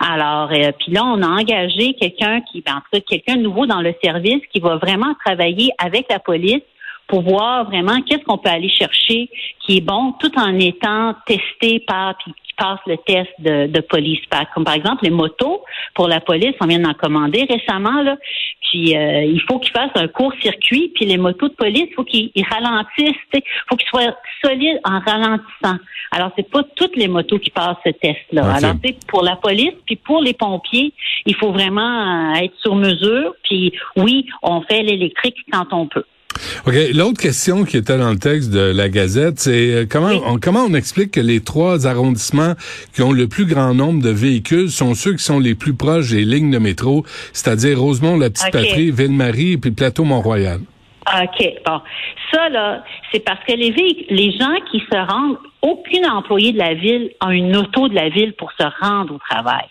Alors 0.00 0.50
euh, 0.52 0.72
puis 0.78 0.92
là, 0.92 1.04
on 1.04 1.22
a 1.22 1.28
engagé 1.28 1.94
quelqu'un 1.94 2.40
qui, 2.40 2.62
ben, 2.62 2.76
en 2.76 2.80
tout 2.80 2.88
cas, 2.92 3.00
quelqu'un 3.00 3.36
nouveau 3.36 3.66
dans 3.66 3.80
le 3.80 3.94
service 4.02 4.42
qui 4.52 4.60
va 4.60 4.76
vraiment 4.76 5.14
travailler 5.24 5.70
avec 5.78 6.06
la 6.10 6.18
police 6.18 6.62
pour 7.06 7.22
voir 7.22 7.64
vraiment 7.64 8.00
qu'est-ce 8.02 8.24
qu'on 8.24 8.38
peut 8.38 8.50
aller 8.50 8.70
chercher 8.70 9.28
qui 9.60 9.78
est 9.78 9.80
bon 9.80 10.12
tout 10.18 10.32
en 10.38 10.58
étant 10.58 11.14
testé 11.26 11.80
par 11.80 12.16
puis 12.18 12.32
qui 12.32 12.54
passe 12.56 12.80
le 12.86 12.96
test 12.98 13.30
de, 13.38 13.66
de 13.66 13.80
police. 13.80 14.20
Comme 14.54 14.64
par 14.64 14.74
exemple 14.74 15.04
les 15.04 15.10
motos 15.10 15.62
pour 15.94 16.08
la 16.08 16.20
police, 16.20 16.54
on 16.60 16.66
vient 16.66 16.80
d'en 16.80 16.94
commander 16.94 17.46
récemment 17.48 18.02
là. 18.02 18.16
Puis 18.70 18.96
euh, 18.96 19.24
il 19.24 19.40
faut 19.42 19.58
qu'ils 19.58 19.72
fassent 19.72 19.90
un 19.94 20.08
court 20.08 20.32
circuit. 20.40 20.92
Puis 20.94 21.04
les 21.04 21.16
motos 21.16 21.48
de 21.48 21.54
police, 21.54 21.86
il 21.90 21.94
faut 21.94 22.04
qu'ils 22.04 22.30
ralentissent. 22.50 23.16
Il 23.32 23.42
faut 23.68 23.76
qu'ils 23.76 23.88
soient 23.88 24.16
solides 24.42 24.80
en 24.84 25.00
ralentissant. 25.00 25.78
Alors 26.10 26.30
c'est 26.36 26.48
pas 26.48 26.62
toutes 26.76 26.96
les 26.96 27.08
motos 27.08 27.38
qui 27.38 27.50
passent 27.50 27.76
ce 27.84 27.90
test-là. 27.90 28.54
Alors 28.54 28.74
c'est 28.84 28.96
pour 29.06 29.22
la 29.22 29.36
police 29.36 29.74
puis 29.86 29.96
pour 29.96 30.20
les 30.20 30.34
pompiers, 30.34 30.92
il 31.26 31.34
faut 31.34 31.52
vraiment 31.52 32.34
euh, 32.34 32.42
être 32.42 32.54
sur 32.60 32.74
mesure. 32.74 33.34
Puis 33.44 33.72
oui, 33.96 34.26
on 34.42 34.62
fait 34.62 34.82
l'électrique 34.82 35.36
quand 35.50 35.72
on 35.72 35.86
peut. 35.86 36.04
OK. 36.66 36.74
L'autre 36.94 37.20
question 37.20 37.64
qui 37.64 37.76
était 37.76 37.98
dans 37.98 38.10
le 38.10 38.18
texte 38.18 38.50
de 38.50 38.60
la 38.60 38.88
Gazette, 38.88 39.38
c'est 39.38 39.74
euh, 39.74 39.86
comment, 39.88 40.10
on, 40.26 40.38
comment 40.38 40.64
on 40.64 40.74
explique 40.74 41.12
que 41.12 41.20
les 41.20 41.40
trois 41.40 41.86
arrondissements 41.86 42.54
qui 42.94 43.02
ont 43.02 43.12
le 43.12 43.28
plus 43.28 43.46
grand 43.46 43.74
nombre 43.74 44.02
de 44.02 44.10
véhicules 44.10 44.70
sont 44.70 44.94
ceux 44.94 45.12
qui 45.12 45.22
sont 45.22 45.38
les 45.38 45.54
plus 45.54 45.74
proches 45.74 46.10
des 46.10 46.24
lignes 46.24 46.50
de 46.50 46.58
métro, 46.58 47.04
c'est-à-dire 47.32 47.80
Rosemont, 47.80 48.18
la 48.18 48.30
Petite 48.30 48.52
Patrie, 48.52 48.90
Ville-Marie 48.90 49.52
et 49.52 49.58
puis 49.58 49.70
Plateau 49.70 50.04
Mont-Royal? 50.04 50.60
OK. 51.06 51.46
Bon. 51.66 51.80
Ça, 52.32 52.48
là, 52.48 52.82
c'est 53.12 53.20
parce 53.20 53.44
que 53.46 53.52
les, 53.52 53.70
les 54.10 54.32
gens 54.32 54.56
qui 54.70 54.80
se 54.80 54.96
rendent, 54.96 55.38
aucun 55.62 56.10
employé 56.12 56.52
de 56.52 56.58
la 56.58 56.74
ville 56.74 57.10
a 57.20 57.32
une 57.32 57.56
auto 57.56 57.88
de 57.88 57.94
la 57.94 58.08
ville 58.08 58.32
pour 58.34 58.50
se 58.52 58.64
rendre 58.80 59.14
au 59.14 59.18
travail 59.18 59.64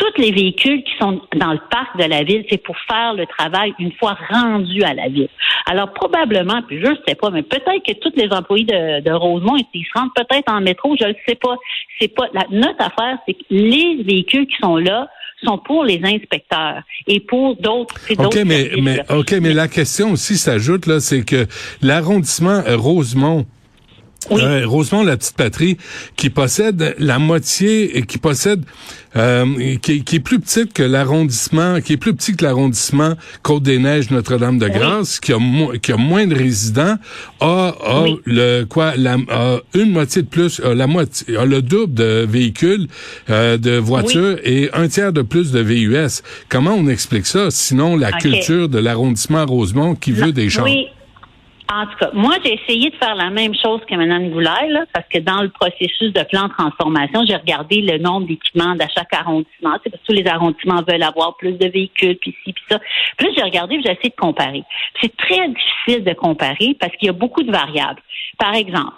tous 0.00 0.20
les 0.20 0.32
véhicules 0.32 0.82
qui 0.82 0.92
sont 0.98 1.20
dans 1.36 1.52
le 1.52 1.60
parc 1.70 1.98
de 1.98 2.04
la 2.04 2.22
ville, 2.22 2.42
c'est 2.48 2.62
pour 2.62 2.76
faire 2.88 3.12
le 3.12 3.26
travail 3.26 3.74
une 3.78 3.92
fois 3.92 4.16
rendu 4.30 4.82
à 4.82 4.94
la 4.94 5.08
ville. 5.08 5.28
Alors 5.66 5.92
probablement, 5.92 6.62
puis 6.66 6.80
je 6.80 6.88
ne 6.88 6.96
sais 7.06 7.14
pas, 7.14 7.28
mais 7.28 7.42
peut-être 7.42 7.84
que 7.86 7.92
tous 8.00 8.12
les 8.16 8.30
employés 8.32 8.64
de, 8.64 9.02
de 9.02 9.12
Rosemont, 9.12 9.56
ils 9.74 9.84
se 9.84 9.98
rendent 9.98 10.14
peut-être 10.16 10.50
en 10.50 10.62
métro, 10.62 10.96
je 10.98 11.06
ne 11.06 11.12
sais 11.28 11.34
pas. 11.34 11.54
C'est 12.00 12.08
pas 12.08 12.28
la, 12.32 12.46
notre 12.50 12.80
affaire, 12.80 13.18
c'est 13.26 13.34
que 13.34 13.44
les 13.50 14.02
véhicules 14.02 14.46
qui 14.46 14.56
sont 14.62 14.76
là 14.76 15.06
sont 15.44 15.58
pour 15.58 15.84
les 15.84 16.00
inspecteurs 16.02 16.82
et 17.06 17.20
pour 17.20 17.56
d'autres. 17.56 17.94
OK, 18.18 18.38
mais, 18.46 18.70
mais 18.80 19.00
OK, 19.10 19.32
mais 19.40 19.52
la 19.52 19.68
question 19.68 20.12
aussi 20.12 20.36
s'ajoute 20.38 20.86
là, 20.86 21.00
c'est 21.00 21.24
que 21.24 21.46
l'arrondissement 21.82 22.62
Rosemont 22.66 23.44
oui. 24.30 24.42
Euh, 24.42 24.66
Rosemont, 24.66 25.02
la 25.02 25.16
petite 25.16 25.36
patrie, 25.36 25.78
qui 26.16 26.28
possède 26.28 26.94
la 26.98 27.18
moitié, 27.18 27.96
et 27.96 28.02
qui 28.02 28.18
possède, 28.18 28.62
euh, 29.16 29.76
qui, 29.80 30.04
qui, 30.04 30.16
est 30.16 30.20
plus 30.20 30.38
petite 30.38 30.72
que 30.74 30.82
l'arrondissement, 30.82 31.80
qui 31.80 31.94
est 31.94 31.96
plus 31.96 32.14
petit 32.14 32.36
que 32.36 32.44
l'arrondissement 32.44 33.14
Côte-des-Neiges 33.42 34.10
Notre-Dame-de-Grâce, 34.10 35.20
qui 35.20 35.32
a 35.32 35.38
qui 35.82 35.92
a 35.92 35.96
moins 35.96 36.26
de 36.26 36.34
résidents, 36.34 36.96
a, 37.40 37.74
a 37.82 38.04
le 38.26 38.64
quoi, 38.64 38.94
la, 38.96 39.16
a 39.30 39.60
une 39.74 39.90
moitié 39.90 40.22
de 40.22 40.28
plus, 40.28 40.60
a 40.60 40.74
la 40.74 40.86
moitié, 40.86 41.36
a 41.36 41.46
le 41.46 41.62
double 41.62 41.94
de 41.94 42.26
véhicules, 42.28 42.88
euh, 43.30 43.56
de 43.56 43.78
voitures 43.78 44.38
et 44.44 44.70
un 44.74 44.88
tiers 44.88 45.12
de 45.12 45.22
plus 45.22 45.50
de 45.50 45.60
VUS. 45.60 46.22
Comment 46.48 46.74
on 46.74 46.88
explique 46.88 47.26
ça 47.26 47.50
Sinon, 47.50 47.96
la 47.96 48.12
culture 48.12 48.68
de 48.68 48.78
l'arrondissement 48.78 49.46
Rosemont 49.46 49.94
qui 49.94 50.12
veut 50.12 50.32
des 50.32 50.50
champs. 50.50 50.66
En 51.72 51.86
tout 51.86 51.96
cas, 52.00 52.10
moi, 52.12 52.34
j'ai 52.44 52.54
essayé 52.54 52.90
de 52.90 52.96
faire 52.96 53.14
la 53.14 53.30
même 53.30 53.54
chose 53.54 53.80
que 53.88 53.94
Mme 53.94 54.30
Goulet, 54.30 54.68
là, 54.70 54.86
parce 54.92 55.06
que 55.08 55.18
dans 55.18 55.40
le 55.40 55.50
processus 55.50 56.12
de 56.12 56.22
plan 56.24 56.48
de 56.48 56.52
transformation, 56.52 57.22
j'ai 57.28 57.36
regardé 57.36 57.80
le 57.80 57.98
nombre 57.98 58.26
d'équipements 58.26 58.74
à 58.80 58.88
chaque 58.88 59.14
arrondissement. 59.14 59.78
C'est 59.84 59.90
parce 59.90 60.02
que 60.02 60.06
tous 60.08 60.12
les 60.12 60.26
arrondissements 60.26 60.82
veulent 60.86 61.02
avoir 61.02 61.36
plus 61.36 61.52
de 61.52 61.68
véhicules, 61.68 62.16
puis 62.16 62.34
ci, 62.44 62.52
puis 62.52 62.64
ça. 62.68 62.80
Puis 63.16 63.28
là, 63.28 63.32
j'ai 63.36 63.42
regardé, 63.44 63.80
j'ai 63.84 63.92
essayé 63.92 64.08
de 64.08 64.20
comparer. 64.20 64.64
C'est 65.00 65.16
très 65.16 65.48
difficile 65.48 66.04
de 66.04 66.12
comparer 66.12 66.76
parce 66.80 66.92
qu'il 66.96 67.06
y 67.06 67.10
a 67.10 67.12
beaucoup 67.12 67.44
de 67.44 67.52
variables. 67.52 68.02
Par 68.36 68.54
exemple, 68.54 68.94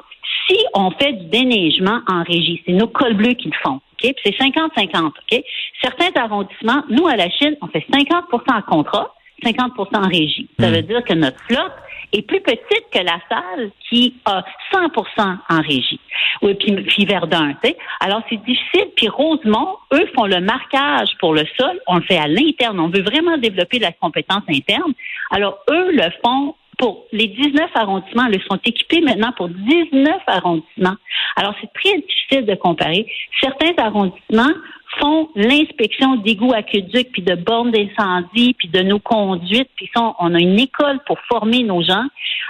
si 0.49 0.57
on 0.73 0.91
fait 0.93 1.13
du 1.13 1.27
déneigement 1.27 2.01
en 2.09 2.23
régie, 2.23 2.63
c'est 2.65 2.73
nos 2.73 2.89
cols 2.89 3.15
bleus 3.15 3.35
qui 3.35 3.49
le 3.49 3.57
font. 3.63 3.81
OK? 4.03 4.15
Puis 4.15 4.15
c'est 4.25 4.37
50-50. 4.39 5.09
OK? 5.09 5.45
Certains 5.83 6.11
arrondissements, 6.19 6.85
nous, 6.89 7.07
à 7.07 7.17
la 7.17 7.29
Chine, 7.29 7.55
on 7.61 7.67
fait 7.67 7.85
50% 7.93 8.41
en 8.49 8.63
contrat, 8.63 9.15
50% 9.45 9.97
en 9.97 10.09
régie. 10.09 10.49
Ça 10.59 10.69
hmm. 10.69 10.73
veut 10.73 10.83
dire 10.83 11.05
que 11.05 11.13
notre 11.13 11.39
flotte 11.45 11.73
est 12.13 12.23
plus 12.23 12.41
petite 12.41 12.85
que 12.93 12.99
la 12.99 13.19
salle 13.29 13.71
qui 13.89 14.15
a 14.25 14.45
100% 14.73 15.37
en 15.49 15.61
régie. 15.63 16.01
Oui, 16.43 16.55
puis, 16.55 17.05
Verdun, 17.07 17.55
tu 17.63 17.71
sais. 17.71 17.77
Alors, 18.01 18.23
c'est 18.29 18.43
difficile. 18.45 18.89
Puis 18.97 19.09
Rosemont, 19.09 19.77
eux 19.93 20.07
font 20.15 20.27
le 20.27 20.41
marquage 20.41 21.09
pour 21.21 21.35
le 21.35 21.45
sol. 21.59 21.81
On 21.87 21.97
le 21.97 22.03
fait 22.03 22.19
à 22.19 22.29
l'interne. 22.29 22.79
On 22.81 22.89
veut 22.89 23.03
vraiment 23.03 23.39
développer 23.39 23.79
la 23.79 23.93
compétence 23.93 24.43
interne. 24.49 24.93
Alors, 25.31 25.59
eux 25.71 25.93
le 25.93 26.11
font 26.25 26.55
pour 26.79 27.07
les 27.13 27.29
19 27.29 27.71
arrondissements. 27.75 28.27
Ils 28.27 28.43
sont 28.51 28.59
équipés 28.65 29.01
maintenant 29.01 29.33
pour 29.37 29.49
19 29.49 30.21
arrondissements. 30.27 30.97
Alors, 31.37 31.55
c'est 31.61 31.73
très 31.73 31.99
difficile 31.99 32.47
de 32.47 32.55
comparer. 32.55 33.07
Certains 33.41 33.73
arrondissements 33.79 34.55
font 35.01 35.29
l'inspection 35.35 36.17
d'égouts 36.17 36.53
aqueducs, 36.53 37.11
puis 37.13 37.23
de 37.23 37.35
bornes 37.35 37.71
d'incendie, 37.71 38.55
puis 38.59 38.69
de 38.69 38.81
nos 38.81 38.99
conduites, 38.99 39.71
puis 39.77 39.91
on 39.97 40.35
a 40.35 40.39
une 40.39 40.59
école 40.59 41.01
pour 41.07 41.19
former 41.29 41.63
nos 41.63 41.83
gens. 41.83 42.05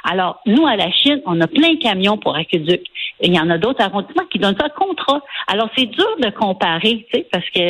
Alors, 0.05 0.41
nous, 0.47 0.67
à 0.67 0.77
la 0.77 0.91
Chine, 0.91 1.21
on 1.27 1.41
a 1.41 1.47
plein 1.47 1.75
de 1.75 1.83
camions 1.83 2.19
pour 2.19 2.37
aqueducs. 2.37 2.87
Il 3.23 3.35
y 3.35 3.39
en 3.39 3.49
a 3.51 3.59
d'autres 3.59 3.83
arrondissements 3.83 4.27
qui 4.31 4.39
donnent 4.39 4.57
ça 4.61 4.69
contrat. 4.69 5.21
Alors, 5.47 5.69
c'est 5.77 5.87
dur 5.87 6.09
de 6.21 6.31
comparer, 6.31 7.07
tu 7.09 7.19
sais, 7.19 7.27
parce 7.31 7.45
que 7.47 7.61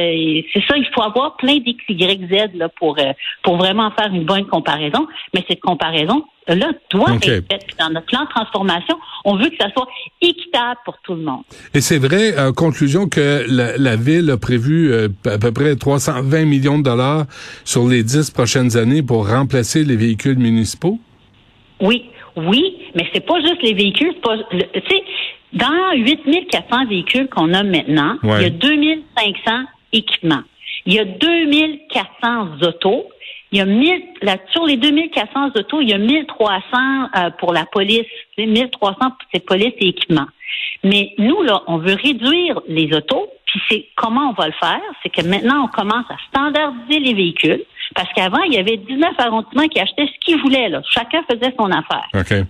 c'est 0.53 0.65
ça, 0.67 0.77
il 0.77 0.87
faut 0.95 1.03
avoir 1.03 1.37
plein 1.37 1.59
d'XYZ 1.59 2.55
là, 2.55 2.69
pour, 2.71 2.99
euh, 2.99 3.13
pour 3.43 3.57
vraiment 3.57 3.91
faire 3.91 4.13
une 4.13 4.25
bonne 4.25 4.47
comparaison. 4.47 5.07
Mais 5.35 5.45
cette 5.49 5.61
comparaison, 5.61 6.25
là, 6.49 6.73
doit 6.91 7.15
être 7.15 7.47
faite. 7.51 7.67
Dans 7.79 7.91
notre 7.91 8.07
plan 8.07 8.25
de 8.25 8.29
transformation, 8.29 8.99
on 9.25 9.37
veut 9.37 9.51
que 9.51 9.57
ça 9.61 9.71
soit 9.77 9.89
équitable 10.21 10.81
pour 10.85 10.97
tout 11.05 11.15
le 11.15 11.23
monde. 11.23 11.43
Et 11.75 11.81
c'est 11.81 11.99
vrai, 11.99 12.39
en 12.39 12.53
conclusion, 12.53 13.09
que 13.09 13.45
la, 13.49 13.77
la 13.77 13.97
Ville 13.97 14.31
a 14.31 14.39
prévu 14.39 14.93
euh, 14.93 15.09
à 15.27 15.39
peu 15.39 15.53
près 15.53 15.77
320 15.77 16.45
millions 16.47 16.79
de 16.79 16.85
dollars 16.85 17.27
sur 17.65 17.87
les 17.87 18.03
dix 18.03 18.31
prochaines 18.31 18.77
années 18.77 19.03
pour 19.03 19.29
remplacer 19.29 19.85
les 19.85 19.97
véhicules 19.97 20.39
municipaux? 20.39 20.99
Oui, 21.81 22.05
oui, 22.37 22.79
mais 22.95 23.07
c'est 23.13 23.25
pas 23.27 23.41
juste 23.41 23.63
les 23.63 23.75
véhicules. 23.75 24.15
Tu 24.23 24.81
sais, 24.89 25.03
dans 25.53 25.93
8400 25.95 26.87
véhicules 26.87 27.29
qu'on 27.29 27.53
a 27.53 27.63
maintenant, 27.63 28.17
il 28.23 28.31
y 28.31 28.45
a 28.45 28.51
2500 28.51 29.51
équipements. 29.93 30.43
Il 30.87 30.95
y 30.95 30.99
a 30.99 31.05
2400 31.05 32.67
autos. 32.67 33.09
Il 33.53 33.59
y 33.59 33.61
a 33.61 33.67
1000, 33.67 34.03
là, 34.23 34.37
sur 34.51 34.65
les 34.65 34.79
2400 34.79 35.51
autos, 35.57 35.83
il 35.83 35.91
y 35.91 35.93
a 35.93 35.99
1300 35.99 36.59
euh, 37.17 37.31
pour 37.39 37.53
la 37.53 37.67
police. 37.67 38.07
1300 38.39 38.95
pour 38.99 39.17
cette 39.33 39.45
police 39.45 39.75
et 39.79 39.89
équipements. 39.89 40.27
Mais 40.85 41.13
nous, 41.19 41.43
là, 41.43 41.63
on 41.67 41.77
veut 41.79 41.95
réduire 41.95 42.61
les 42.67 42.93
autos. 42.95 43.29
Puis 43.47 43.61
c'est 43.69 43.87
comment 43.95 44.31
on 44.31 44.33
va 44.33 44.47
le 44.47 44.55
faire? 44.59 44.81
C'est 45.03 45.11
que 45.11 45.27
maintenant, 45.27 45.65
on 45.65 45.69
commence 45.69 46.07
à 46.09 46.17
standardiser 46.29 47.01
les 47.01 47.13
véhicules. 47.13 47.63
Parce 47.95 48.11
qu'avant, 48.15 48.43
il 48.45 48.55
y 48.55 48.59
avait 48.59 48.79
19 48.79 49.13
arrondissements 49.19 49.69
qui 49.69 49.79
achetaient 49.79 50.07
ce 50.07 50.25
qu'ils 50.25 50.41
voulaient. 50.41 50.71
Là. 50.71 50.81
Chacun 50.89 51.23
faisait 51.31 51.55
son 51.59 51.71
affaire. 51.71 52.09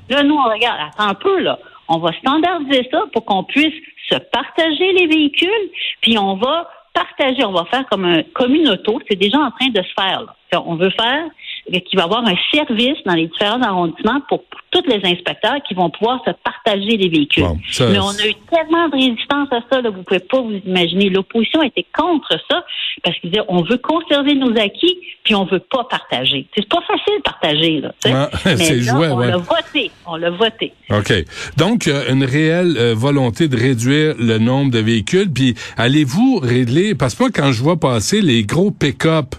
Là, 0.09 0.23
nous, 0.23 0.37
on 0.37 0.49
regarde, 0.49 0.79
attends 0.81 1.09
un 1.09 1.15
peu, 1.15 1.41
là. 1.41 1.59
On 1.95 1.99
va 1.99 2.13
standardiser 2.15 2.89
ça 2.91 3.05
pour 3.13 3.27
qu'on 3.27 3.45
puisse 3.45 3.75
se 4.09 4.17
partager 4.17 4.93
les 4.93 5.07
véhicules, 5.07 5.71
puis 6.01 6.17
on 6.19 6.37
va 6.37 6.71
partager, 6.95 7.45
on 7.45 7.53
va 7.53 7.67
faire 7.67 7.87
comme 7.91 8.07
un 8.07 8.23
auto. 8.71 8.99
C'est 9.11 9.19
déjà 9.19 9.39
en 9.39 9.51
train 9.51 9.69
de 9.69 9.83
se 9.83 9.93
faire. 9.95 10.23
Là. 10.23 10.63
On 10.65 10.77
veut 10.77 10.91
faire 10.91 11.27
qu'il 11.71 11.99
va 11.99 12.03
y 12.03 12.05
avoir 12.05 12.27
un 12.27 12.35
service 12.53 12.99
dans 13.05 13.15
les 13.15 13.27
différents 13.27 13.63
arrondissements 13.63 14.21
pour, 14.29 14.43
tous 14.73 14.83
les 14.89 15.01
inspecteurs 15.05 15.59
qui 15.69 15.75
vont 15.75 15.91
pouvoir 15.91 16.21
se 16.27 16.31
partager 16.43 16.97
les 16.97 17.09
véhicules. 17.09 17.45
Mais 17.81 17.99
on 17.99 18.09
a 18.09 18.27
eu 18.27 18.35
tellement 18.51 18.89
de 18.89 18.97
résistance 18.97 19.49
à 19.53 19.61
ça, 19.71 19.83
là, 19.83 19.91
vous 19.91 20.03
pouvez 20.03 20.21
pas 20.21 20.41
vous 20.41 20.61
imaginer. 20.65 21.11
L'opposition 21.11 21.63
était 21.63 21.87
contre 21.95 22.39
ça 22.51 22.65
parce 23.05 23.17
qu'ils 23.19 23.31
disaient 23.31 23.45
on 23.49 23.63
veut 23.63 23.77
conserver 23.77 24.35
nos 24.35 24.51
acquis 24.57 24.99
puis 25.25 25.35
on 25.35 25.45
veut 25.45 25.61
pas 25.61 25.85
partager. 25.85 26.47
C'est 26.57 26.67
pas 26.69 26.81
facile 26.81 27.19
de 27.19 27.23
partager 27.23 27.81
là. 27.81 27.93
Mais 28.47 28.77
là, 28.81 28.95
on 28.95 29.19
l'a 29.19 29.37
voté, 29.37 29.91
on 30.07 30.17
l'a 30.17 30.31
voté. 30.31 30.73
Ok. 30.91 31.13
Donc 31.59 31.87
une 31.87 32.25
réelle 32.25 32.77
euh, 32.79 32.95
volonté 32.95 33.49
de 33.49 33.57
réduire 33.57 34.15
le 34.19 34.39
nombre 34.39 34.71
de 34.71 34.79
véhicules. 34.79 35.31
Puis 35.31 35.55
allez-vous 35.77 36.39
régler 36.43 36.95
parce 36.95 37.15
que 37.15 37.25
moi 37.25 37.31
quand 37.33 37.53
je 37.53 37.63
vois 37.63 37.79
passer 37.79 38.23
les 38.23 38.45
gros 38.45 38.71
pick-up 38.71 39.35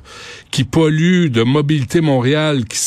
qui 0.53 0.65
polluent 0.65 1.31
de 1.31 1.41
mobilité 1.41 2.00
Montréal, 2.00 2.65
qui 2.65 2.77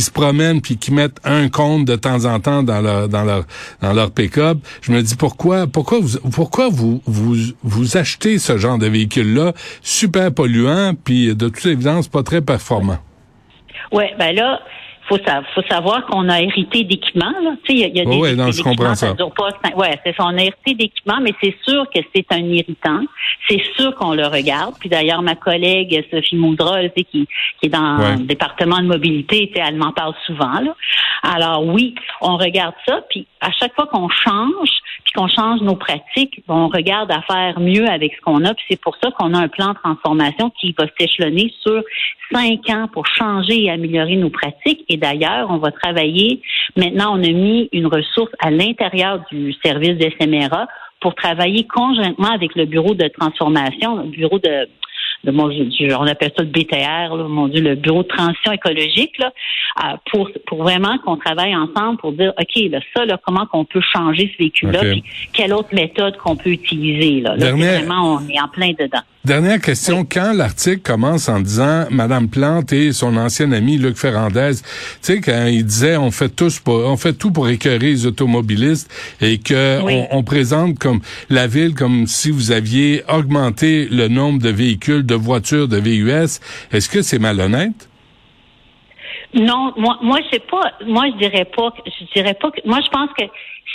se 0.00 0.10
promènent 0.10 0.62
puis 0.62 0.78
qui 0.78 0.94
mettent 0.94 1.20
un 1.24 1.50
compte 1.50 1.84
de 1.84 1.94
temps 1.94 2.24
en 2.24 2.40
temps 2.40 2.62
dans 2.62 2.80
leur 2.80 3.06
dans 3.10 3.22
leur 3.22 3.44
dans 3.82 3.92
leur 3.92 4.10
pick-up, 4.10 4.56
je 4.80 4.92
me 4.92 5.02
dis 5.02 5.14
pourquoi 5.14 5.66
pourquoi 5.66 5.98
vous 6.00 6.18
pourquoi 6.30 6.70
vous 6.70 7.02
vous 7.04 7.36
vous 7.62 7.98
achetez 7.98 8.38
ce 8.38 8.56
genre 8.56 8.78
de 8.78 8.86
véhicule 8.86 9.34
là 9.34 9.52
super 9.82 10.32
polluant 10.32 10.94
puis 11.04 11.36
de 11.36 11.50
toute 11.50 11.66
évidence 11.66 12.08
pas 12.08 12.22
très 12.22 12.40
performant? 12.40 12.98
Ouais, 13.92 14.14
ben 14.18 14.34
là 14.34 14.60
faut, 15.08 15.18
faut 15.54 15.62
savoir 15.68 16.06
qu'on 16.06 16.28
a 16.28 16.40
hérité 16.40 16.84
d'équipements. 16.84 17.32
Il 17.68 17.78
y 17.78 17.84
a, 17.84 17.88
y 17.88 18.00
a 18.00 18.04
des, 18.04 18.16
oui, 18.16 18.34
non, 18.36 18.50
je 18.50 18.62
comprends 18.62 18.94
ça. 18.94 19.14
ouais, 19.76 20.00
c'est 20.04 20.14
ça. 20.16 20.24
On 20.24 20.36
a 20.36 20.42
hérité 20.42 20.74
d'équipements, 20.74 21.20
mais 21.22 21.32
c'est 21.42 21.54
sûr 21.66 21.84
que 21.94 22.00
c'est 22.14 22.26
un 22.30 22.44
irritant. 22.44 23.00
C'est 23.48 23.62
sûr 23.76 23.94
qu'on 23.94 24.14
le 24.14 24.26
regarde. 24.26 24.74
Puis 24.80 24.88
d'ailleurs, 24.88 25.22
ma 25.22 25.34
collègue 25.34 26.04
Sophie 26.10 26.36
Moudra, 26.36 26.88
qui, 26.88 27.04
qui 27.04 27.26
est 27.62 27.68
dans 27.68 27.96
le 28.16 28.24
département 28.24 28.78
de 28.78 28.86
mobilité, 28.86 29.50
elle 29.56 29.76
m'en 29.76 29.92
parle 29.92 30.14
souvent. 30.26 30.60
Là. 30.60 30.74
Alors 31.22 31.64
oui, 31.64 31.94
on 32.20 32.36
regarde 32.36 32.74
ça. 32.86 33.00
Puis 33.10 33.26
à 33.40 33.50
chaque 33.52 33.74
fois 33.74 33.86
qu'on 33.86 34.08
change, 34.08 34.70
puis 35.04 35.12
qu'on 35.14 35.28
change 35.28 35.60
nos 35.60 35.76
pratiques, 35.76 36.42
on 36.48 36.68
regarde 36.68 37.10
à 37.10 37.22
faire 37.22 37.60
mieux 37.60 37.88
avec 37.88 38.14
ce 38.14 38.20
qu'on 38.20 38.44
a. 38.44 38.54
Puis 38.54 38.64
c'est 38.70 38.80
pour 38.80 38.96
ça 39.02 39.10
qu'on 39.12 39.34
a 39.34 39.38
un 39.38 39.48
plan 39.48 39.68
de 39.68 39.74
transformation 39.74 40.50
qui 40.60 40.74
va 40.78 40.86
s'échelonner 40.98 41.52
sur 41.62 41.82
cinq 42.32 42.68
ans 42.70 42.88
pour 42.92 43.06
changer 43.06 43.64
et 43.64 43.70
améliorer 43.70 44.16
nos 44.16 44.30
pratiques. 44.30 44.84
Et 44.88 44.95
d'ailleurs, 44.96 45.48
on 45.50 45.58
va 45.58 45.70
travailler. 45.70 46.42
Maintenant, 46.76 47.18
on 47.18 47.22
a 47.22 47.32
mis 47.32 47.68
une 47.72 47.86
ressource 47.86 48.32
à 48.40 48.50
l'intérieur 48.50 49.20
du 49.30 49.52
service 49.64 49.96
de 49.98 50.10
SMRA 50.20 50.66
pour 51.00 51.14
travailler 51.14 51.66
conjointement 51.66 52.30
avec 52.30 52.54
le 52.54 52.64
bureau 52.64 52.94
de 52.94 53.08
transformation, 53.08 53.96
le 53.96 54.08
bureau 54.10 54.38
de 54.38 54.68
on 55.24 56.06
appelle 56.06 56.32
ça 56.36 56.42
le 56.42 56.50
BTR, 56.50 57.28
mon 57.28 57.48
Dieu, 57.48 57.60
le 57.60 57.74
bureau 57.74 58.02
de 58.02 58.08
transition 58.08 58.52
écologique, 58.52 59.18
là, 59.18 59.32
euh, 59.84 59.96
pour, 60.10 60.30
pour 60.46 60.62
vraiment 60.62 60.98
qu'on 60.98 61.16
travaille 61.16 61.54
ensemble 61.54 61.98
pour 61.98 62.12
dire, 62.12 62.32
OK, 62.38 62.70
là, 62.70 62.80
ça, 62.94 63.04
là, 63.04 63.18
comment 63.24 63.46
qu'on 63.46 63.64
peut 63.64 63.82
changer 63.92 64.30
ce 64.32 64.38
véhicule-là, 64.38 64.80
puis 64.80 65.04
quelle 65.32 65.52
autre 65.52 65.74
méthode 65.74 66.16
qu'on 66.16 66.36
peut 66.36 66.50
utiliser. 66.50 67.20
Là, 67.20 67.36
là 67.36 67.52
vraiment, 67.52 68.14
on 68.16 68.28
est 68.28 68.40
en 68.40 68.48
plein 68.48 68.70
dedans. 68.70 69.02
Dernière 69.26 69.60
question. 69.60 70.06
Quand 70.08 70.32
l'article 70.32 70.82
commence 70.82 71.28
en 71.28 71.40
disant 71.40 71.86
Madame 71.90 72.28
Plante 72.28 72.72
et 72.72 72.92
son 72.92 73.16
ancien 73.16 73.50
ami 73.50 73.76
Luc 73.76 73.96
Ferrandez, 73.96 74.52
tu 74.52 74.62
sais, 75.00 75.20
quand 75.20 75.46
il 75.46 75.66
disait 75.66 75.96
on 75.96 76.12
fait 76.12 76.28
tous 76.28 76.60
pour, 76.60 76.76
on 76.76 76.96
fait 76.96 77.12
tout 77.12 77.32
pour 77.32 77.48
écœurer 77.48 77.90
les 77.90 78.06
automobilistes 78.06 78.88
et 79.20 79.38
que 79.38 79.80
on, 80.12 80.22
présente 80.22 80.78
comme 80.78 81.00
la 81.28 81.48
ville 81.48 81.74
comme 81.74 82.06
si 82.06 82.30
vous 82.30 82.52
aviez 82.52 83.02
augmenté 83.12 83.88
le 83.90 84.06
nombre 84.06 84.40
de 84.40 84.48
véhicules, 84.48 85.04
de 85.06 85.14
voitures, 85.14 85.68
de 85.68 85.78
VUS, 85.78 86.40
est-ce 86.72 86.88
que 86.88 87.02
c'est 87.02 87.18
malhonnête? 87.18 87.88
Non, 89.34 89.72
moi, 89.76 89.98
moi, 90.02 90.18
c'est 90.30 90.46
pas, 90.46 90.72
moi, 90.86 91.04
je 91.12 91.18
dirais 91.18 91.44
pas, 91.44 91.72
je 91.86 92.04
dirais 92.14 92.34
pas 92.34 92.50
que, 92.50 92.60
moi, 92.64 92.80
je 92.84 92.88
pense 92.90 93.10
que 93.18 93.24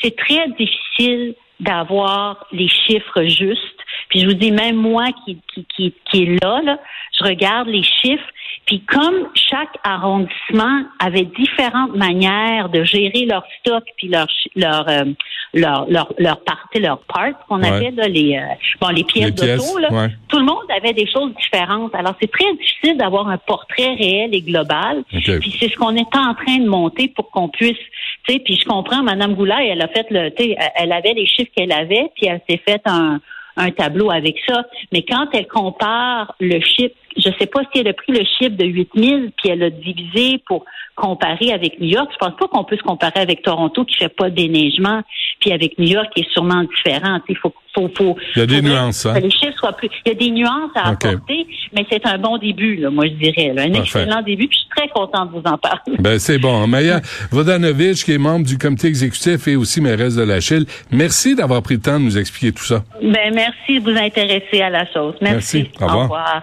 c'est 0.01 0.15
très 0.15 0.47
difficile 0.57 1.35
d'avoir 1.59 2.45
les 2.51 2.67
chiffres 2.67 3.23
justes. 3.23 3.80
Puis 4.11 4.19
je 4.19 4.27
vous 4.27 4.33
dis, 4.33 4.51
même 4.51 4.75
moi 4.75 5.07
qui, 5.25 5.39
qui, 5.51 5.65
qui, 5.75 5.93
qui 6.05 6.23
est 6.23 6.43
là, 6.43 6.61
là, 6.63 6.77
je 7.17 7.23
regarde 7.23 7.67
les 7.67 7.81
chiffres 7.81 8.27
puis 8.65 8.81
comme 8.81 9.27
chaque 9.33 9.75
arrondissement 9.83 10.83
avait 10.99 11.25
différentes 11.25 11.95
manières 11.95 12.69
de 12.69 12.83
gérer 12.83 13.25
leur 13.25 13.43
stock 13.59 13.83
puis 13.97 14.07
leur 14.07 14.27
leur 14.55 14.87
euh, 14.87 15.05
leur 15.53 15.89
leur 15.89 16.13
leur 16.19 16.39
partie, 16.43 16.79
leur 16.79 16.99
part 16.99 17.31
qu'on 17.47 17.63
appelle 17.63 17.95
les 18.07 18.37
euh, 18.37 18.53
bon 18.79 18.89
les 18.89 19.03
pièces 19.03 19.33
d'auto 19.33 19.79
là, 19.79 20.07
tout 20.29 20.37
le 20.37 20.45
monde 20.45 20.63
avait 20.69 20.93
des 20.93 21.07
choses 21.11 21.33
différentes. 21.35 21.93
Alors 21.95 22.15
c'est 22.21 22.31
très 22.31 22.53
difficile 22.53 22.97
d'avoir 22.97 23.27
un 23.27 23.37
portrait 23.37 23.95
réel 23.95 24.33
et 24.33 24.41
global. 24.41 25.03
Puis 25.09 25.57
c'est 25.59 25.69
ce 25.69 25.75
qu'on 25.75 25.95
est 25.95 26.15
en 26.15 26.33
train 26.35 26.59
de 26.59 26.67
monter 26.67 27.07
pour 27.09 27.31
qu'on 27.31 27.49
puisse 27.49 27.77
tu 28.25 28.33
sais 28.33 28.39
puis 28.39 28.55
je 28.55 28.65
comprends 28.65 29.01
madame 29.01 29.33
Goulay, 29.33 29.69
elle 29.69 29.81
a 29.81 29.87
fait 29.87 30.05
le 30.11 30.29
tu 30.29 30.43
sais 30.43 30.57
elle 30.75 30.91
avait 30.91 31.13
les 31.13 31.25
chiffres 31.25 31.51
qu'elle 31.55 31.71
avait 31.71 32.11
puis 32.15 32.27
elle 32.27 32.41
s'est 32.47 32.61
fait 32.65 32.81
un 32.85 33.19
un 33.57 33.71
tableau 33.71 34.11
avec 34.11 34.37
ça. 34.47 34.63
Mais 34.91 35.03
quand 35.03 35.27
elle 35.33 35.47
compare 35.47 36.35
le 36.39 36.59
chiffre, 36.61 36.95
je 37.17 37.29
ne 37.29 37.33
sais 37.35 37.45
pas 37.45 37.61
si 37.71 37.81
elle 37.81 37.87
a 37.87 37.93
pris 37.93 38.13
le 38.13 38.23
chiffre 38.23 38.55
de 38.55 38.65
8000 38.65 39.31
puis 39.37 39.49
elle 39.49 39.63
a 39.63 39.69
divisé 39.69 40.41
pour 40.45 40.65
comparer 40.95 41.51
avec 41.51 41.79
New 41.79 41.89
York. 41.89 42.09
Je 42.11 42.17
pense 42.17 42.35
pas 42.37 42.47
qu'on 42.47 42.63
peut 42.63 42.77
se 42.77 42.83
comparer 42.83 43.19
avec 43.19 43.41
Toronto 43.41 43.83
qui 43.85 43.95
fait 43.95 44.09
pas 44.09 44.29
de 44.29 44.35
déneigement 44.35 45.01
puis 45.41 45.51
avec 45.51 45.77
New 45.77 45.87
York 45.87 46.07
qui 46.15 46.21
est 46.21 46.31
sûrement 46.31 46.63
différent. 46.63 47.19
Il 47.27 47.37
faut 47.37 47.53
faut, 47.73 47.89
faut, 47.97 48.17
il 48.35 48.39
y 48.39 48.41
a 48.41 48.45
des 48.45 48.61
nuances. 48.61 49.05
Hein? 49.05 49.19
les 49.19 49.31
chiffres 49.31 49.57
soient 49.57 49.71
plus. 49.73 49.89
Il 50.05 50.09
y 50.09 50.11
a 50.11 50.15
des 50.15 50.29
nuances 50.29 50.71
à 50.75 50.89
apporter, 50.89 51.47
mais 51.73 51.85
c'est 51.89 52.05
un 52.05 52.17
bon 52.17 52.37
début, 52.37 52.75
là, 52.75 52.89
moi 52.89 53.05
je 53.05 53.13
dirais. 53.13 53.53
Là. 53.53 53.63
Un 53.63 53.73
excellent 53.73 54.21
début. 54.21 54.47
Puis 54.47 54.57
je 54.57 54.63
suis 54.63 54.69
très 54.75 54.89
contente 54.89 55.31
de 55.31 55.39
vous 55.39 55.47
en 55.47 55.57
parler. 55.57 55.97
Ben 55.99 56.19
c'est 56.19 56.37
bon. 56.37 56.67
Maya 56.67 56.99
Vodanovic, 57.31 58.03
qui 58.03 58.13
est 58.13 58.17
membre 58.17 58.45
du 58.45 58.57
comité 58.57 58.87
exécutif 58.87 59.47
et 59.47 59.55
aussi 59.55 59.79
mairesse 59.79 60.15
de 60.15 60.23
la 60.23 60.41
Chile, 60.41 60.65
merci 60.91 61.35
d'avoir 61.35 61.61
pris 61.61 61.75
le 61.75 61.81
temps 61.81 61.99
de 61.99 62.05
nous 62.05 62.17
expliquer 62.17 62.51
tout 62.51 62.65
ça. 62.65 62.83
Ben 63.01 63.33
merci 63.33 63.79
de 63.79 63.89
vous 63.89 63.97
intéresser 63.97 64.61
à 64.61 64.69
la 64.69 64.85
chose. 64.91 65.15
Merci. 65.21 65.69
merci. 65.69 65.71
Au 65.81 65.87
revoir. 65.87 66.39